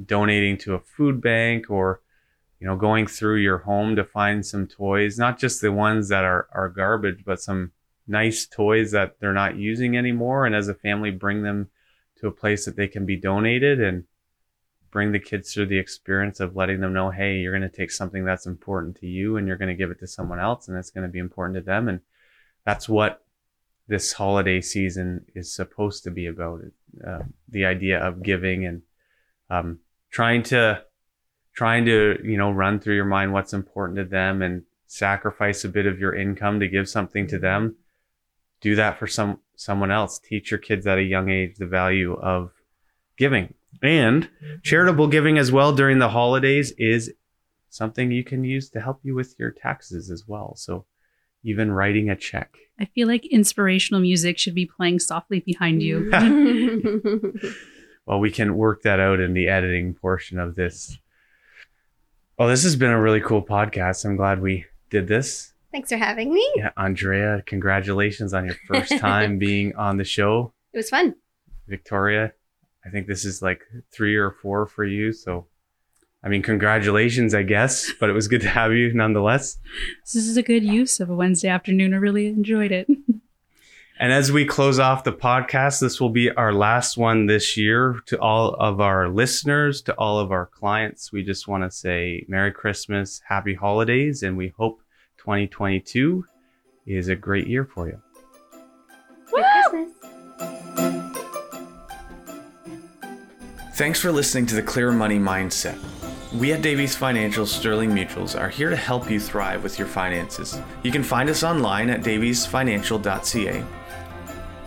donating 0.05 0.57
to 0.57 0.73
a 0.73 0.79
food 0.79 1.21
bank 1.21 1.69
or 1.69 2.01
you 2.59 2.67
know 2.67 2.75
going 2.75 3.07
through 3.07 3.37
your 3.37 3.59
home 3.59 3.95
to 3.95 4.03
find 4.03 4.45
some 4.45 4.67
toys, 4.67 5.17
not 5.17 5.39
just 5.39 5.61
the 5.61 5.71
ones 5.71 6.09
that 6.09 6.25
are 6.25 6.47
are 6.51 6.67
garbage, 6.69 7.23
but 7.23 7.39
some 7.39 7.71
nice 8.07 8.45
toys 8.45 8.91
that 8.91 9.19
they're 9.19 9.31
not 9.43 9.55
using 9.55 9.95
anymore, 9.95 10.45
and 10.45 10.53
as 10.55 10.67
a 10.67 10.73
family 10.73 11.11
bring 11.11 11.43
them 11.43 11.69
to 12.17 12.27
a 12.27 12.31
place 12.31 12.65
that 12.65 12.75
they 12.75 12.87
can 12.87 13.05
be 13.05 13.15
donated 13.15 13.79
and 13.79 14.03
bring 14.93 15.11
the 15.11 15.19
kids 15.19 15.51
through 15.51 15.65
the 15.65 15.79
experience 15.79 16.39
of 16.39 16.55
letting 16.55 16.79
them 16.79 16.93
know, 16.93 17.09
hey, 17.09 17.37
you're 17.37 17.51
going 17.51 17.67
to 17.67 17.77
take 17.77 17.89
something 17.89 18.23
that's 18.23 18.45
important 18.45 18.95
to 18.95 19.07
you 19.07 19.37
and 19.37 19.47
you're 19.47 19.57
going 19.57 19.67
to 19.67 19.75
give 19.75 19.89
it 19.89 19.99
to 19.99 20.07
someone 20.07 20.39
else, 20.39 20.67
and 20.67 20.77
it's 20.77 20.91
going 20.91 21.05
to 21.05 21.11
be 21.11 21.17
important 21.17 21.55
to 21.55 21.61
them, 21.61 21.89
and 21.89 21.99
that's 22.63 22.87
what 22.87 23.25
this 23.87 24.13
holiday 24.13 24.61
season 24.61 25.25
is 25.33 25.53
supposed 25.53 26.03
to 26.03 26.11
be 26.11 26.27
about 26.27 26.61
uh, 27.05 27.23
the 27.49 27.65
idea 27.65 27.99
of 27.99 28.21
giving 28.21 28.65
and 28.65 28.83
um, 29.49 29.79
trying 30.11 30.43
to 30.43 30.81
trying 31.53 31.85
to 31.85 32.17
you 32.23 32.37
know 32.37 32.51
run 32.51 32.79
through 32.79 32.95
your 32.95 33.03
mind 33.03 33.33
what's 33.33 33.51
important 33.51 33.97
to 33.97 34.05
them 34.05 34.41
and 34.41 34.63
sacrifice 34.87 35.65
a 35.65 35.69
bit 35.69 35.85
of 35.85 35.99
your 35.99 36.15
income 36.15 36.59
to 36.59 36.67
give 36.67 36.87
something 36.87 37.27
to 37.27 37.37
them. 37.39 37.75
Do 38.61 38.75
that 38.75 38.99
for 38.99 39.07
some 39.07 39.39
someone 39.55 39.91
else. 39.91 40.19
Teach 40.19 40.51
your 40.51 40.59
kids 40.59 40.87
at 40.87 40.99
a 40.99 41.03
young 41.03 41.29
age 41.29 41.57
the 41.57 41.65
value 41.65 42.13
of 42.13 42.51
giving 43.17 43.53
and 43.83 44.29
charitable 44.63 45.07
giving 45.07 45.37
as 45.37 45.51
well 45.51 45.73
during 45.73 45.99
the 45.99 46.09
holidays 46.09 46.71
is 46.77 47.13
something 47.69 48.11
you 48.11 48.23
can 48.23 48.43
use 48.43 48.69
to 48.69 48.81
help 48.81 48.99
you 49.03 49.13
with 49.13 49.35
your 49.37 49.51
taxes 49.51 50.09
as 50.09 50.27
well 50.27 50.55
so 50.55 50.85
even 51.43 51.71
writing 51.71 52.09
a 52.09 52.15
check. 52.15 52.55
I 52.79 52.85
feel 52.85 53.07
like 53.07 53.25
inspirational 53.25 53.99
music 53.99 54.39
should 54.39 54.55
be 54.55 54.65
playing 54.65 54.99
softly 54.99 55.41
behind 55.41 55.83
you. 55.83 56.09
Well, 58.05 58.19
we 58.19 58.31
can 58.31 58.57
work 58.57 58.81
that 58.81 58.99
out 58.99 59.19
in 59.19 59.33
the 59.33 59.47
editing 59.47 59.93
portion 59.93 60.37
of 60.37 60.55
this. 60.55 60.97
Well, 62.37 62.49
this 62.49 62.63
has 62.63 62.75
been 62.75 62.89
a 62.89 62.99
really 62.99 63.21
cool 63.21 63.41
podcast. 63.41 64.03
I'm 64.03 64.17
glad 64.17 64.41
we 64.41 64.65
did 64.89 65.07
this. 65.07 65.53
Thanks 65.71 65.89
for 65.89 65.97
having 65.97 66.33
me. 66.33 66.47
Yeah, 66.55 66.71
Andrea, 66.75 67.43
congratulations 67.45 68.33
on 68.33 68.45
your 68.45 68.55
first 68.67 68.97
time 68.97 69.37
being 69.39 69.75
on 69.75 69.97
the 69.97 70.03
show. 70.03 70.53
It 70.73 70.77
was 70.77 70.89
fun. 70.89 71.15
Victoria, 71.67 72.33
I 72.85 72.89
think 72.89 73.07
this 73.07 73.25
is 73.25 73.41
like 73.41 73.63
three 73.91 74.15
or 74.15 74.31
four 74.31 74.65
for 74.65 74.83
you. 74.83 75.13
So, 75.13 75.47
I 76.23 76.29
mean, 76.29 76.41
congratulations, 76.41 77.33
I 77.33 77.43
guess, 77.43 77.91
but 77.99 78.09
it 78.09 78.13
was 78.13 78.27
good 78.27 78.41
to 78.41 78.49
have 78.49 78.73
you 78.73 78.93
nonetheless. 78.93 79.57
This 80.13 80.27
is 80.27 80.37
a 80.37 80.43
good 80.43 80.63
use 80.63 80.99
of 80.99 81.09
a 81.09 81.15
Wednesday 81.15 81.49
afternoon. 81.49 81.93
I 81.93 81.97
really 81.97 82.27
enjoyed 82.27 82.71
it. 82.71 82.87
And 83.99 84.11
as 84.11 84.31
we 84.31 84.43
close 84.43 84.79
off 84.79 85.03
the 85.03 85.13
podcast, 85.13 85.79
this 85.79 86.01
will 86.01 86.09
be 86.09 86.31
our 86.31 86.51
last 86.51 86.97
one 86.97 87.27
this 87.27 87.55
year. 87.55 88.01
To 88.07 88.19
all 88.19 88.55
of 88.55 88.81
our 88.81 89.07
listeners, 89.07 89.81
to 89.83 89.93
all 89.93 90.19
of 90.19 90.31
our 90.31 90.47
clients, 90.47 91.11
we 91.11 91.23
just 91.23 91.47
want 91.47 91.63
to 91.63 91.71
say 91.71 92.25
Merry 92.27 92.51
Christmas, 92.51 93.21
Happy 93.27 93.53
Holidays, 93.53 94.23
and 94.23 94.35
we 94.35 94.51
hope 94.57 94.81
2022 95.19 96.25
is 96.87 97.07
a 97.07 97.15
great 97.15 97.47
year 97.47 97.65
for 97.65 97.87
you. 97.87 98.01
Thanks 103.73 103.99
for 103.99 104.11
listening 104.11 104.45
to 104.45 104.55
the 104.55 104.61
Clear 104.61 104.91
Money 104.91 105.17
Mindset. 105.17 105.79
We 106.31 106.53
at 106.53 106.61
Davies 106.61 106.95
Financial 106.95 107.47
Sterling 107.47 107.89
Mutuals 107.89 108.39
are 108.39 108.47
here 108.47 108.69
to 108.69 108.75
help 108.75 109.09
you 109.09 109.19
thrive 109.19 109.63
with 109.63 109.79
your 109.79 109.87
finances. 109.87 110.61
You 110.83 110.91
can 110.91 111.01
find 111.01 111.27
us 111.27 111.41
online 111.41 111.89
at 111.89 112.03
daviesfinancial.ca. 112.03 113.63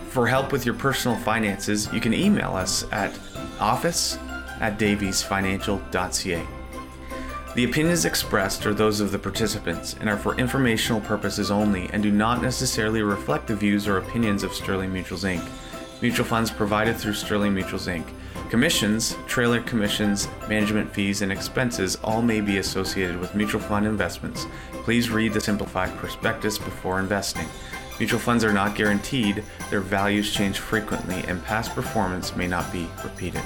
For 0.08 0.26
help 0.26 0.50
with 0.50 0.66
your 0.66 0.74
personal 0.74 1.16
finances, 1.18 1.88
you 1.92 2.00
can 2.00 2.12
email 2.14 2.56
us 2.56 2.84
at 2.90 3.16
office 3.60 4.18
at 4.58 4.76
daviesfinancial.ca. 4.76 6.46
The 7.54 7.64
opinions 7.64 8.04
expressed 8.06 8.66
are 8.66 8.74
those 8.74 8.98
of 8.98 9.12
the 9.12 9.20
participants 9.20 9.94
and 10.00 10.10
are 10.10 10.18
for 10.18 10.34
informational 10.34 11.00
purposes 11.00 11.52
only 11.52 11.88
and 11.92 12.02
do 12.02 12.10
not 12.10 12.42
necessarily 12.42 13.02
reflect 13.02 13.46
the 13.46 13.54
views 13.54 13.86
or 13.86 13.98
opinions 13.98 14.42
of 14.42 14.52
Sterling 14.52 14.90
Mutuals 14.90 15.22
Inc. 15.24 15.48
Mutual 16.02 16.26
funds 16.26 16.50
provided 16.50 16.96
through 16.96 17.14
Sterling 17.14 17.54
Mutuals 17.54 17.86
Inc. 17.86 18.04
Commissions, 18.50 19.16
trailer 19.26 19.60
commissions, 19.60 20.28
management 20.48 20.92
fees, 20.94 21.20
and 21.20 21.32
expenses 21.32 21.96
all 22.04 22.22
may 22.22 22.40
be 22.40 22.58
associated 22.58 23.18
with 23.18 23.34
mutual 23.34 23.60
fund 23.60 23.84
investments. 23.84 24.46
Please 24.84 25.10
read 25.10 25.32
the 25.32 25.40
simplified 25.40 25.94
prospectus 25.96 26.56
before 26.56 27.00
investing. 27.00 27.46
Mutual 27.98 28.20
funds 28.20 28.44
are 28.44 28.52
not 28.52 28.76
guaranteed, 28.76 29.42
their 29.68 29.80
values 29.80 30.32
change 30.32 30.60
frequently, 30.60 31.24
and 31.26 31.42
past 31.44 31.74
performance 31.74 32.36
may 32.36 32.46
not 32.46 32.72
be 32.72 32.86
repeated. 33.02 33.42